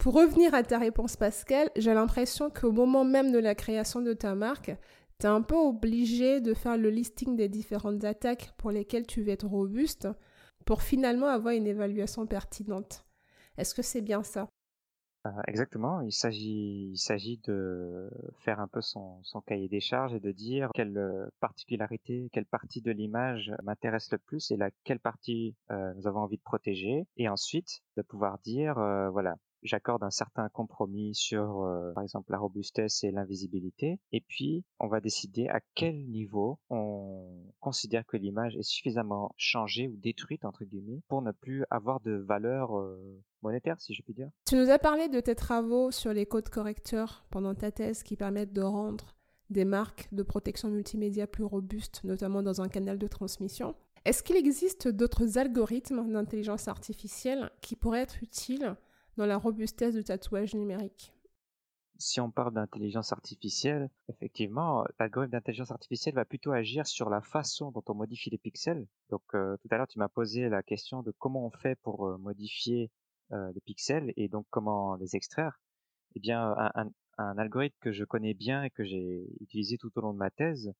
Pour 0.00 0.14
revenir 0.14 0.54
à 0.54 0.62
ta 0.62 0.78
réponse 0.78 1.16
Pascal, 1.16 1.70
j'ai 1.76 1.92
l'impression 1.92 2.48
qu'au 2.48 2.72
moment 2.72 3.04
même 3.04 3.32
de 3.32 3.38
la 3.38 3.54
création 3.54 4.00
de 4.00 4.14
ta 4.14 4.34
marque, 4.34 4.74
tu 5.20 5.26
un 5.26 5.42
peu 5.42 5.56
obligé 5.56 6.40
de 6.40 6.54
faire 6.54 6.76
le 6.76 6.90
listing 6.90 7.36
des 7.36 7.48
différentes 7.48 8.04
attaques 8.04 8.52
pour 8.56 8.70
lesquelles 8.70 9.06
tu 9.06 9.22
veux 9.22 9.30
être 9.30 9.46
robuste 9.46 10.08
pour 10.64 10.82
finalement 10.82 11.26
avoir 11.26 11.54
une 11.54 11.66
évaluation 11.66 12.26
pertinente. 12.26 13.04
Est-ce 13.56 13.74
que 13.74 13.82
c'est 13.82 14.00
bien 14.00 14.22
ça? 14.22 14.48
Euh, 15.26 15.30
Exactement, 15.46 16.00
il 16.00 16.12
s'agit, 16.12 16.94
de 17.44 18.10
faire 18.38 18.60
un 18.60 18.68
peu 18.68 18.80
son, 18.80 19.20
cahier 19.46 19.68
des 19.68 19.80
charges 19.80 20.14
et 20.14 20.20
de 20.20 20.32
dire 20.32 20.70
quelle 20.74 20.96
euh, 20.96 21.26
particularité, 21.40 22.30
quelle 22.32 22.46
partie 22.46 22.80
de 22.80 22.90
l'image 22.90 23.52
m'intéresse 23.62 24.10
le 24.12 24.18
plus 24.18 24.50
et 24.50 24.56
la, 24.56 24.70
quelle 24.84 25.00
partie 25.00 25.54
euh, 25.70 25.92
nous 25.94 26.06
avons 26.06 26.20
envie 26.20 26.38
de 26.38 26.42
protéger. 26.42 27.06
Et 27.18 27.28
ensuite, 27.28 27.82
de 27.98 28.02
pouvoir 28.02 28.38
dire, 28.38 28.76
voilà, 29.12 29.36
j'accorde 29.62 30.02
un 30.02 30.10
certain 30.10 30.48
compromis 30.48 31.14
sur, 31.14 31.62
euh, 31.62 31.92
par 31.92 32.02
exemple, 32.02 32.32
la 32.32 32.38
robustesse 32.38 33.04
et 33.04 33.10
l'invisibilité. 33.10 33.98
Et 34.12 34.20
puis, 34.20 34.64
on 34.78 34.88
va 34.88 35.00
décider 35.00 35.48
à 35.48 35.60
quel 35.74 36.06
niveau 36.08 36.58
on 36.70 37.52
considère 37.60 38.06
que 38.06 38.16
l'image 38.16 38.56
est 38.56 38.62
suffisamment 38.62 39.34
changée 39.36 39.88
ou 39.88 39.96
détruite, 39.96 40.44
entre 40.44 40.64
guillemets, 40.64 41.02
pour 41.08 41.22
ne 41.22 41.32
plus 41.32 41.64
avoir 41.70 42.00
de 42.00 42.12
valeur 42.12 42.78
euh, 42.78 43.22
monétaire, 43.42 43.80
si 43.80 43.94
je 43.94 44.02
puis 44.02 44.14
dire. 44.14 44.30
Tu 44.46 44.56
nous 44.56 44.70
as 44.70 44.78
parlé 44.78 45.08
de 45.08 45.20
tes 45.20 45.34
travaux 45.34 45.90
sur 45.90 46.12
les 46.12 46.26
codes 46.26 46.48
correcteurs 46.48 47.24
pendant 47.30 47.54
ta 47.54 47.70
thèse 47.70 48.02
qui 48.02 48.16
permettent 48.16 48.52
de 48.52 48.62
rendre 48.62 49.16
des 49.50 49.64
marques 49.64 50.08
de 50.12 50.22
protection 50.22 50.68
multimédia 50.68 51.26
plus 51.26 51.44
robustes, 51.44 52.02
notamment 52.04 52.42
dans 52.42 52.60
un 52.60 52.68
canal 52.68 52.98
de 52.98 53.08
transmission. 53.08 53.74
Est-ce 54.04 54.22
qu'il 54.22 54.36
existe 54.36 54.88
d'autres 54.88 55.36
algorithmes 55.36 56.10
d'intelligence 56.10 56.68
artificielle 56.68 57.50
qui 57.60 57.76
pourraient 57.76 58.00
être 58.00 58.22
utiles 58.22 58.76
la 59.26 59.38
robustesse 59.38 59.94
du 59.94 60.04
tatouage 60.04 60.54
numérique 60.54 61.12
si 62.00 62.20
on 62.20 62.30
parle 62.30 62.54
d'intelligence 62.54 63.12
artificielle, 63.12 63.90
effectivement, 64.08 64.84
l'algorithme 64.98 65.32
d'intelligence 65.32 65.70
artificielle 65.70 66.14
va 66.14 66.24
plutôt 66.24 66.52
agir 66.52 66.86
sur 66.86 67.10
la 67.10 67.20
façon 67.20 67.70
dont 67.70 67.84
on 67.88 67.94
modifie 67.94 68.30
les 68.30 68.38
pixels. 68.38 68.86
Donc 69.10 69.22
euh, 69.34 69.56
tout 69.58 69.68
à 69.70 69.76
l'heure, 69.76 69.86
tu 69.86 69.98
m'as 69.98 70.08
posé 70.08 70.48
la 70.48 70.62
question 70.62 71.02
de 71.02 71.12
comment 71.18 71.46
on 71.46 71.50
fait 71.50 71.76
pour 71.82 72.06
euh, 72.06 72.16
modifier 72.18 72.90
euh, 73.32 73.52
les 73.54 73.60
pixels 73.60 74.12
et 74.16 74.28
donc 74.28 74.46
comment 74.50 74.96
les 74.96 75.14
extraire. 75.14 75.60
Eh 76.16 76.20
bien, 76.20 76.54
un, 76.74 76.90
un, 77.18 77.38
algorithme 77.38 77.76
que 77.80 77.92
je 77.92 78.04
connais 78.04 78.34
bien 78.34 78.64
et 78.64 78.70
que 78.70 78.82
j'ai 78.82 79.26
utilisé 79.40 79.76
tout 79.78 79.92
au 79.96 80.00
long 80.00 80.12
de 80.12 80.18
ma 80.18 80.30
thèse 80.30 80.72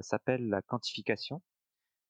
s'appelle 0.00 0.48
la 0.48 0.62
quantification. 0.62 1.42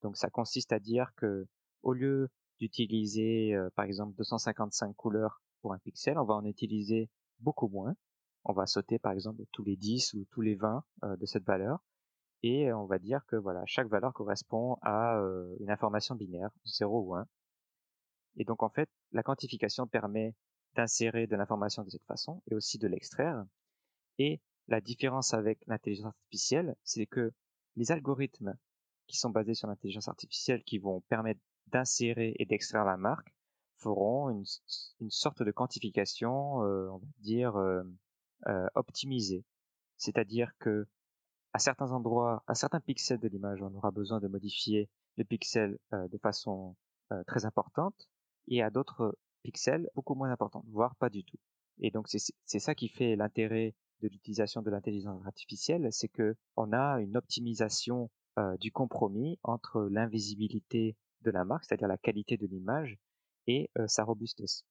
Donc 0.03 0.17
ça 0.17 0.29
consiste 0.29 0.73
à 0.73 0.79
dire 0.79 1.11
que 1.17 1.47
au 1.83 1.95
lieu 1.95 2.29
d'utiliser 2.61 3.57
par 3.75 3.87
exemple 3.87 4.15
255 4.17 4.95
couleurs 4.95 5.41
un 5.73 5.79
pixel, 5.79 6.19
on 6.19 6.25
va 6.25 6.35
en 6.35 6.45
utiliser 6.45 7.11
beaucoup 7.41 7.69
moins. 7.69 7.95
On 8.45 8.53
va 8.53 8.67
sauter 8.67 8.99
par 8.99 9.13
exemple 9.13 9.43
tous 9.53 9.65
les 9.65 9.77
10 9.77 10.15
ou 10.15 10.25
tous 10.31 10.41
les 10.41 10.55
20 10.55 10.85
euh, 11.05 11.17
de 11.17 11.27
cette 11.27 11.45
valeur. 11.45 11.81
Et 12.43 12.73
on 12.73 12.85
va 12.87 12.99
dire 12.99 13.25
que 13.27 13.37
voilà, 13.37 13.63
chaque 13.67 13.89
valeur 13.89 14.13
correspond 14.13 14.77
à 14.83 15.19
euh, 15.19 15.57
une 15.61 15.71
information 15.71 16.15
binaire, 16.15 16.51
0 16.65 17.01
ou 17.01 17.15
1. 17.17 17.27
Et 18.37 18.45
donc 18.45 18.63
en 18.63 18.69
fait, 18.69 18.89
la 19.13 19.23
quantification 19.23 19.87
permet 19.87 20.35
d'insérer 20.75 21.27
de 21.27 21.37
l'information 21.37 21.83
de 21.83 21.91
cette 21.91 22.05
façon 22.05 22.43
et 22.51 22.55
aussi 22.55 22.79
de 22.79 22.87
l'extraire. 22.87 23.45
Et 24.19 24.41
la 24.69 24.81
différence 24.81 25.35
avec 25.35 25.59
l'intelligence 25.67 26.07
artificielle, 26.07 26.77
c'est 26.85 27.07
que 27.07 27.33
les 27.77 27.93
algorithmes 27.93 28.57
qui 29.07 29.17
sont 29.17 29.31
basés 29.31 29.55
sur 29.55 29.69
l'intelligence 29.69 30.09
artificielle 30.09 30.63
qui 30.65 30.79
vont 30.79 31.01
permettre 31.03 31.41
d'insérer 31.69 32.35
et 32.39 32.47
d'extraire 32.47 32.85
la 32.85 32.97
marque 32.97 33.35
feront 33.77 34.31
une, 34.31 34.45
une 35.01 35.11
sorte 35.11 35.43
de 35.43 35.51
quantification, 35.51 36.63
euh, 36.63 36.89
on 36.91 36.99
va 36.99 37.07
dire, 37.19 37.57
euh, 37.57 37.83
euh, 38.47 38.67
optimisée. 38.75 39.45
C'est-à-dire 39.97 40.53
que 40.59 40.87
à 41.53 41.59
certains 41.59 41.93
endroits, 41.93 42.43
à 42.47 42.55
certains 42.55 42.81
pixels 42.81 43.19
de 43.21 43.29
l'image, 43.29 43.63
on 43.63 43.75
aura 43.75 43.91
besoin 43.91 44.21
de 44.21 44.29
modifier 44.29 44.91
le 45.17 45.25
pixel 45.25 45.79
de 45.93 46.19
façon 46.19 46.77
très 47.27 47.47
importante, 47.47 48.11
et 48.49 48.63
à 48.63 48.69
d'autres 48.69 49.17
pixels 49.43 49.89
beaucoup 49.95 50.15
moins 50.15 50.31
importantes, 50.31 50.67
voire 50.69 50.97
pas 50.97 51.09
du 51.09 51.25
tout. 51.25 51.39
Et 51.79 51.91
donc 51.91 52.09
c'est 52.09 52.59
ça 52.59 52.75
qui 52.75 52.89
fait 52.89 53.17
l'intérêt 53.17 53.75
de 54.03 54.09
l'utilisation 54.09 54.61
de 54.61 54.69
l'intelligence 54.69 55.25
artificielle, 55.25 55.89
c'est 55.93 56.09
que 56.09 56.37
on 56.57 56.75
a 56.75 57.01
une 57.01 57.17
optimisation 57.17 58.11
du 58.61 58.71
compromis 58.71 59.39
entre 59.43 59.89
l'invisibilité 59.91 60.95
de 61.23 61.31
la 61.31 61.47
marque, 61.47 61.65
c'est-à-dire 61.65 61.89
la 61.89 61.97
qualité 61.97 62.37
de 62.37 62.47
l'image, 62.47 62.99
et 63.47 63.71
euh, 63.79 63.87
sa 63.87 64.05
robustesse. 64.05 64.65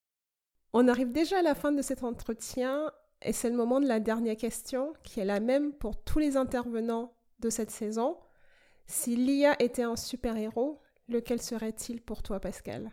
On 0.73 0.87
arrive 0.87 1.11
déjà 1.11 1.39
à 1.39 1.41
la 1.41 1.55
fin 1.55 1.71
de 1.71 1.81
cet 1.81 2.03
entretien 2.03 2.91
et 3.21 3.31
c'est 3.31 3.49
le 3.49 3.55
moment 3.55 3.79
de 3.79 3.87
la 3.87 3.99
dernière 3.99 4.35
question 4.35 4.93
qui 5.03 5.19
est 5.19 5.25
la 5.25 5.39
même 5.39 5.73
pour 5.73 6.03
tous 6.03 6.19
les 6.19 6.37
intervenants 6.37 7.13
de 7.39 7.49
cette 7.49 7.71
saison. 7.71 8.17
Si 8.85 9.15
l'IA 9.15 9.55
était 9.59 9.83
un 9.83 9.95
super-héros, 9.95 10.81
lequel 11.07 11.41
serait-il 11.41 12.01
pour 12.01 12.23
toi 12.23 12.39
Pascal? 12.39 12.91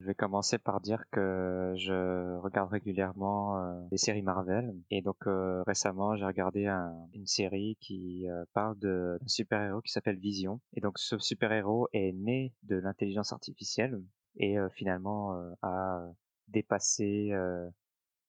Je 0.00 0.06
vais 0.06 0.14
commencer 0.14 0.56
par 0.56 0.80
dire 0.80 1.04
que 1.10 1.74
je 1.76 2.38
regarde 2.38 2.70
régulièrement 2.70 3.58
euh, 3.58 3.80
les 3.92 3.98
séries 3.98 4.22
Marvel 4.22 4.74
et 4.90 5.02
donc 5.02 5.26
euh, 5.26 5.62
récemment 5.66 6.16
j'ai 6.16 6.24
regardé 6.24 6.64
une 7.12 7.26
série 7.26 7.76
qui 7.80 8.26
parle 8.54 8.78
d'un 8.78 9.18
super-héros 9.26 9.82
qui 9.82 9.92
s'appelle 9.92 10.18
Vision 10.18 10.58
et 10.72 10.80
donc 10.80 10.98
ce 10.98 11.18
super-héros 11.18 11.86
est 11.92 12.12
né 12.12 12.54
de 12.62 12.76
l'intelligence 12.76 13.34
artificielle 13.34 14.00
et 14.36 14.56
finalement 14.72 15.34
à 15.62 16.06
dépasser 16.48 17.32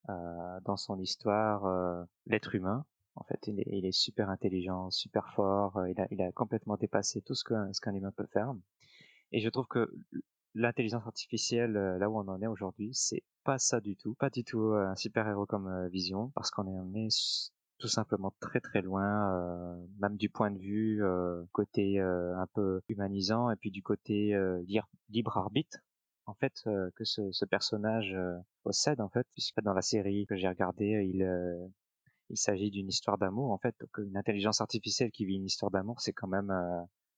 dans 0.08 0.78
son 0.78 1.00
histoire 1.00 2.06
l'être 2.26 2.56
humain. 2.56 2.86
En 3.16 3.24
fait, 3.24 3.40
il 3.48 3.60
est, 3.60 3.68
il 3.68 3.86
est, 3.86 3.92
super 3.92 4.30
intelligent, 4.30 4.90
super 4.90 5.34
fort. 5.34 5.86
Il 5.88 6.00
a, 6.00 6.08
il 6.12 6.22
a 6.22 6.32
complètement 6.32 6.78
dépassé 6.78 7.22
tout 7.22 7.36
ce 7.36 7.44
qu'un 7.44 7.72
ce 7.74 7.82
qu'un 7.82 7.94
humain 7.94 8.14
peut 8.16 8.28
faire. 8.32 8.54
Et 9.34 9.42
je 9.42 9.50
trouve 9.50 9.68
que 9.68 9.94
l'intelligence 10.54 11.06
artificielle, 11.06 11.74
là 11.74 12.10
où 12.10 12.18
on 12.18 12.28
en 12.28 12.42
est 12.42 12.48
aujourd'hui, 12.48 12.92
c'est 12.94 13.24
pas 13.44 13.58
ça 13.58 13.82
du 13.82 13.98
tout, 13.98 14.16
pas 14.16 14.30
du 14.30 14.44
tout 14.44 14.74
un 14.74 14.96
super 14.96 15.28
héros 15.28 15.46
comme 15.46 15.88
Vision, 15.90 16.32
parce 16.36 16.52
qu'on 16.52 16.96
est, 16.96 17.06
est 17.06 17.52
tout 17.82 17.88
simplement 17.88 18.34
très 18.40 18.62
très 18.62 18.82
loin, 18.82 19.34
euh, 19.34 19.86
même 20.00 20.16
du 20.16 20.30
point 20.30 20.52
de 20.52 20.60
vue 20.60 21.04
euh, 21.04 21.44
côté 21.52 22.00
euh, 22.00 22.38
un 22.38 22.48
peu 22.54 22.82
humanisant 22.88 23.50
et 23.50 23.56
puis 23.56 23.72
du 23.72 23.82
côté 23.82 24.34
libre 25.10 25.38
arbitre 25.38 25.80
en 26.26 26.34
fait 26.34 26.54
que 26.96 27.04
ce, 27.04 27.46
personnage 27.46 28.16
possède 28.64 29.02
en 29.02 29.10
fait 29.10 29.28
puisque 29.34 29.62
dans 29.62 29.74
la 29.74 29.82
série 29.82 30.26
que 30.26 30.36
j'ai 30.36 30.48
regardée 30.48 31.08
il 31.12 31.28
il 32.30 32.38
s'agit 32.38 32.72
d'une 32.72 32.88
histoire 32.88 33.18
d'amour 33.18 33.52
en 33.52 33.58
fait 33.58 33.76
une 33.98 34.16
intelligence 34.16 34.62
artificielle 34.62 35.12
qui 35.12 35.26
vit 35.26 35.36
une 35.36 35.46
histoire 35.46 35.72
d'amour 35.72 36.00
c'est 36.00 36.14
quand 36.14 36.28
même 36.28 36.54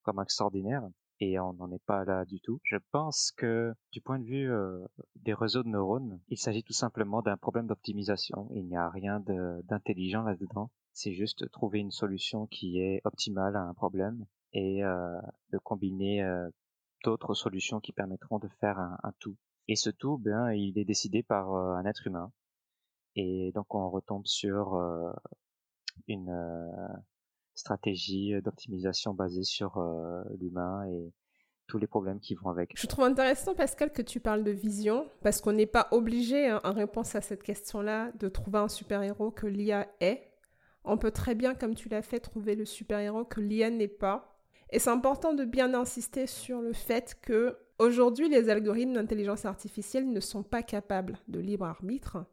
comme 0.03 0.21
extraordinaire 0.21 0.83
et 1.19 1.39
on 1.39 1.53
n'en 1.53 1.71
est 1.71 1.83
pas 1.85 2.03
là 2.05 2.25
du 2.25 2.39
tout. 2.41 2.59
Je 2.63 2.77
pense 2.91 3.31
que 3.37 3.73
du 3.91 4.01
point 4.01 4.19
de 4.19 4.25
vue 4.25 4.51
des 5.15 5.33
réseaux 5.33 5.63
de 5.63 5.69
neurones, 5.69 6.19
il 6.29 6.37
s'agit 6.37 6.63
tout 6.63 6.73
simplement 6.73 7.21
d'un 7.21 7.37
problème 7.37 7.67
d'optimisation. 7.67 8.49
Il 8.53 8.67
n'y 8.67 8.77
a 8.77 8.89
rien 8.89 9.23
d'intelligent 9.63 10.23
là-dedans. 10.23 10.69
C'est 10.91 11.13
juste 11.13 11.49
trouver 11.51 11.79
une 11.79 11.91
solution 11.91 12.45
qui 12.47 12.79
est 12.79 13.01
optimale 13.05 13.55
à 13.55 13.61
un 13.61 13.73
problème 13.73 14.25
et 14.53 14.81
de 14.81 15.57
combiner 15.59 16.23
d'autres 17.03 17.33
solutions 17.33 17.79
qui 17.79 17.91
permettront 17.91 18.39
de 18.39 18.47
faire 18.59 18.79
un, 18.79 19.13
tout. 19.19 19.35
Et 19.67 19.75
ce 19.75 19.89
tout, 19.89 20.17
ben, 20.17 20.51
il 20.51 20.77
est 20.77 20.85
décidé 20.85 21.23
par 21.23 21.53
un 21.53 21.85
être 21.85 22.07
humain. 22.07 22.31
Et 23.15 23.51
donc 23.53 23.75
on 23.75 23.89
retombe 23.89 24.25
sur 24.25 24.75
une 26.07 26.31
stratégie 27.55 28.33
d'optimisation 28.41 29.13
basée 29.13 29.43
sur 29.43 29.77
euh, 29.77 30.23
l'humain 30.39 30.85
et 30.87 31.13
tous 31.67 31.77
les 31.77 31.87
problèmes 31.87 32.19
qui 32.19 32.35
vont 32.35 32.49
avec. 32.49 32.71
Je 32.75 32.87
trouve 32.87 33.05
intéressant, 33.05 33.55
Pascal, 33.55 33.91
que 33.91 34.01
tu 34.01 34.19
parles 34.19 34.43
de 34.43 34.51
vision, 34.51 35.07
parce 35.21 35.39
qu'on 35.39 35.53
n'est 35.53 35.65
pas 35.65 35.87
obligé, 35.91 36.49
hein, 36.49 36.59
en 36.63 36.73
réponse 36.73 37.15
à 37.15 37.21
cette 37.21 37.43
question-là, 37.43 38.11
de 38.19 38.27
trouver 38.27 38.59
un 38.59 38.67
super-héros 38.67 39.31
que 39.31 39.47
l'IA 39.47 39.87
est. 40.01 40.29
On 40.83 40.97
peut 40.97 41.11
très 41.11 41.35
bien, 41.35 41.55
comme 41.55 41.75
tu 41.75 41.87
l'as 41.87 42.01
fait, 42.01 42.19
trouver 42.19 42.55
le 42.55 42.65
super-héros 42.65 43.23
que 43.23 43.39
l'IA 43.39 43.69
n'est 43.69 43.87
pas. 43.87 44.32
Et 44.73 44.79
c'est 44.79 44.89
important 44.89 45.33
de 45.33 45.45
bien 45.45 45.73
insister 45.73 46.27
sur 46.27 46.59
le 46.59 46.73
fait 46.73 47.15
que 47.21 47.55
aujourd'hui, 47.79 48.27
les 48.27 48.49
algorithmes 48.49 48.93
d'intelligence 48.93 49.45
artificielle 49.45 50.11
ne 50.11 50.19
sont 50.19 50.43
pas 50.43 50.63
capables 50.63 51.19
de 51.29 51.39
libre 51.39 51.65
arbitre 51.65 52.25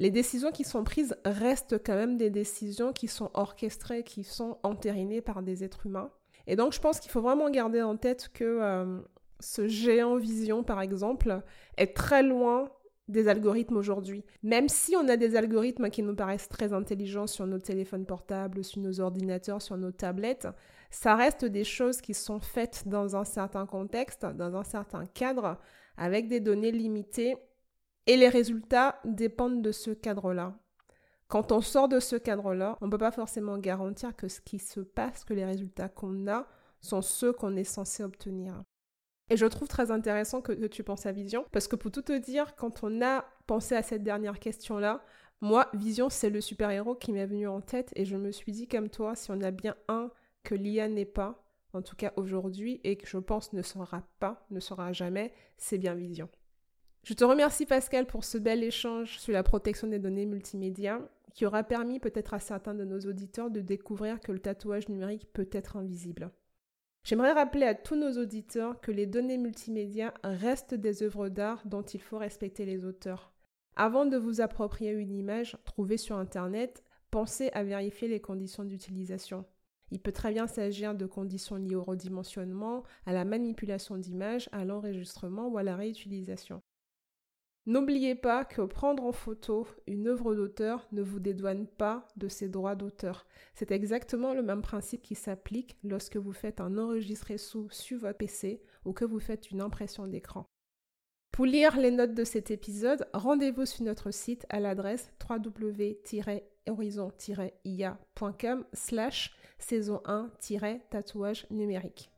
les 0.00 0.10
décisions 0.10 0.50
qui 0.50 0.64
sont 0.64 0.82
prises 0.82 1.14
restent 1.24 1.82
quand 1.84 1.94
même 1.94 2.16
des 2.16 2.30
décisions 2.30 2.92
qui 2.92 3.06
sont 3.06 3.30
orchestrées, 3.34 4.02
qui 4.02 4.24
sont 4.24 4.58
entérinées 4.62 5.20
par 5.20 5.42
des 5.42 5.62
êtres 5.62 5.86
humains. 5.86 6.10
Et 6.46 6.56
donc 6.56 6.72
je 6.72 6.80
pense 6.80 7.00
qu'il 7.00 7.10
faut 7.10 7.20
vraiment 7.20 7.50
garder 7.50 7.82
en 7.82 7.96
tête 7.96 8.30
que 8.32 8.44
euh, 8.44 9.00
ce 9.40 9.68
géant 9.68 10.16
vision, 10.16 10.64
par 10.64 10.80
exemple, 10.80 11.42
est 11.76 11.94
très 11.94 12.22
loin 12.22 12.70
des 13.08 13.28
algorithmes 13.28 13.76
aujourd'hui. 13.76 14.24
Même 14.42 14.68
si 14.68 14.96
on 14.96 15.06
a 15.08 15.16
des 15.16 15.36
algorithmes 15.36 15.90
qui 15.90 16.02
nous 16.02 16.14
paraissent 16.14 16.48
très 16.48 16.72
intelligents 16.72 17.26
sur 17.26 17.46
nos 17.46 17.58
téléphones 17.58 18.06
portables, 18.06 18.64
sur 18.64 18.80
nos 18.80 19.00
ordinateurs, 19.00 19.60
sur 19.60 19.76
nos 19.76 19.90
tablettes, 19.90 20.48
ça 20.90 21.14
reste 21.14 21.44
des 21.44 21.64
choses 21.64 22.00
qui 22.00 22.14
sont 22.14 22.40
faites 22.40 22.86
dans 22.86 23.16
un 23.16 23.24
certain 23.24 23.66
contexte, 23.66 24.26
dans 24.26 24.56
un 24.56 24.64
certain 24.64 25.06
cadre, 25.06 25.58
avec 25.96 26.28
des 26.28 26.40
données 26.40 26.72
limitées 26.72 27.36
et 28.06 28.16
les 28.16 28.28
résultats 28.28 29.00
dépendent 29.04 29.62
de 29.62 29.72
ce 29.72 29.90
cadre-là. 29.90 30.58
Quand 31.28 31.52
on 31.52 31.60
sort 31.60 31.88
de 31.88 32.00
ce 32.00 32.16
cadre-là, 32.16 32.76
on 32.80 32.86
ne 32.86 32.90
peut 32.90 32.98
pas 32.98 33.12
forcément 33.12 33.56
garantir 33.58 34.16
que 34.16 34.26
ce 34.26 34.40
qui 34.40 34.58
se 34.58 34.80
passe, 34.80 35.24
que 35.24 35.32
les 35.32 35.44
résultats 35.44 35.88
qu'on 35.88 36.26
a 36.26 36.48
sont 36.80 37.02
ceux 37.02 37.32
qu'on 37.32 37.56
est 37.56 37.64
censé 37.64 38.02
obtenir. 38.02 38.64
Et 39.28 39.36
je 39.36 39.46
trouve 39.46 39.68
très 39.68 39.92
intéressant 39.92 40.40
que, 40.40 40.66
tu 40.66 40.82
penses 40.82 41.06
à 41.06 41.12
Vision, 41.12 41.44
parce 41.52 41.68
que 41.68 41.76
pour 41.76 41.92
tout 41.92 42.02
te 42.02 42.18
dire, 42.18 42.56
quand 42.56 42.82
on 42.82 43.00
a 43.00 43.24
pensé 43.46 43.76
à 43.76 43.82
cette 43.82 44.02
dernière 44.02 44.40
question-là, 44.40 45.04
moi, 45.40 45.68
Vision, 45.72 46.10
c'est 46.10 46.30
le 46.30 46.40
super-héros 46.40 46.96
qui 46.96 47.12
m'est 47.12 47.26
venu 47.26 47.46
en 47.46 47.60
tête, 47.60 47.92
et 47.94 48.04
je 48.04 48.16
me 48.16 48.32
suis 48.32 48.50
dit, 48.50 48.66
comme 48.66 48.88
toi, 48.88 49.14
si 49.14 49.30
on 49.30 49.40
a 49.40 49.52
bien 49.52 49.76
un 49.86 50.10
que 50.42 50.54
l'IA 50.54 50.88
n'est 50.88 51.04
pas, 51.04 51.44
en 51.72 51.82
tout 51.82 51.96
cas 51.96 52.12
aujourd'hui, 52.16 52.80
et 52.84 52.96
que 52.96 53.06
je 53.06 53.18
pense 53.18 53.52
ne 53.52 53.62
sera 53.62 54.02
pas, 54.18 54.46
ne 54.50 54.60
sera 54.60 54.92
jamais, 54.92 55.32
c'est 55.56 55.78
bien 55.78 55.94
Vision. 55.94 56.28
Je 57.02 57.14
te 57.14 57.24
remercie 57.24 57.64
Pascal 57.64 58.06
pour 58.06 58.24
ce 58.24 58.36
bel 58.36 58.62
échange 58.62 59.18
sur 59.18 59.32
la 59.32 59.42
protection 59.42 59.86
des 59.86 59.98
données 59.98 60.26
multimédia 60.26 61.00
qui 61.32 61.46
aura 61.46 61.62
permis 61.62 61.98
peut-être 61.98 62.34
à 62.34 62.40
certains 62.40 62.74
de 62.74 62.84
nos 62.84 63.00
auditeurs 63.00 63.50
de 63.50 63.60
découvrir 63.60 64.20
que 64.20 64.32
le 64.32 64.40
tatouage 64.40 64.88
numérique 64.88 65.32
peut 65.32 65.48
être 65.52 65.76
invisible. 65.76 66.30
J'aimerais 67.04 67.32
rappeler 67.32 67.64
à 67.64 67.74
tous 67.74 67.96
nos 67.96 68.20
auditeurs 68.20 68.80
que 68.80 68.92
les 68.92 69.06
données 69.06 69.38
multimédia 69.38 70.12
restent 70.22 70.74
des 70.74 71.02
œuvres 71.02 71.28
d'art 71.28 71.62
dont 71.64 71.82
il 71.82 72.00
faut 72.00 72.18
respecter 72.18 72.66
les 72.66 72.84
auteurs. 72.84 73.32
Avant 73.76 74.04
de 74.04 74.18
vous 74.18 74.42
approprier 74.42 74.90
une 74.90 75.14
image 75.14 75.56
trouvée 75.64 75.96
sur 75.96 76.16
Internet, 76.16 76.84
pensez 77.10 77.48
à 77.54 77.64
vérifier 77.64 78.08
les 78.08 78.20
conditions 78.20 78.64
d'utilisation. 78.64 79.46
Il 79.90 80.00
peut 80.00 80.12
très 80.12 80.32
bien 80.32 80.46
s'agir 80.46 80.94
de 80.94 81.06
conditions 81.06 81.56
liées 81.56 81.74
au 81.74 81.82
redimensionnement, 81.82 82.84
à 83.06 83.12
la 83.12 83.24
manipulation 83.24 83.98
d'images, 83.98 84.48
à 84.52 84.64
l'enregistrement 84.64 85.48
ou 85.48 85.58
à 85.58 85.62
la 85.62 85.76
réutilisation. 85.76 86.62
N'oubliez 87.66 88.14
pas 88.14 88.44
que 88.44 88.62
prendre 88.62 89.04
en 89.04 89.12
photo 89.12 89.66
une 89.86 90.08
œuvre 90.08 90.34
d'auteur 90.34 90.88
ne 90.92 91.02
vous 91.02 91.20
dédouane 91.20 91.66
pas 91.66 92.08
de 92.16 92.26
ses 92.26 92.48
droits 92.48 92.74
d'auteur. 92.74 93.26
C'est 93.54 93.70
exactement 93.70 94.32
le 94.32 94.42
même 94.42 94.62
principe 94.62 95.02
qui 95.02 95.14
s'applique 95.14 95.76
lorsque 95.84 96.16
vous 96.16 96.32
faites 96.32 96.60
un 96.60 96.78
enregistré 96.78 97.36
sous 97.36 97.68
sur 97.70 97.98
votre 97.98 98.16
PC 98.18 98.62
ou 98.84 98.92
que 98.92 99.04
vous 99.04 99.20
faites 99.20 99.50
une 99.50 99.60
impression 99.60 100.06
d'écran. 100.06 100.46
Pour 101.32 101.46
lire 101.46 101.78
les 101.78 101.90
notes 101.90 102.14
de 102.14 102.24
cet 102.24 102.50
épisode, 102.50 103.06
rendez-vous 103.12 103.66
sur 103.66 103.84
notre 103.84 104.10
site 104.10 104.46
à 104.48 104.58
l'adresse 104.58 105.12
www.horizon-ia.com 106.70 108.64
slash 108.72 109.34
saison 109.58 110.00
1-tatouage 110.06 111.44
numérique. 111.50 112.10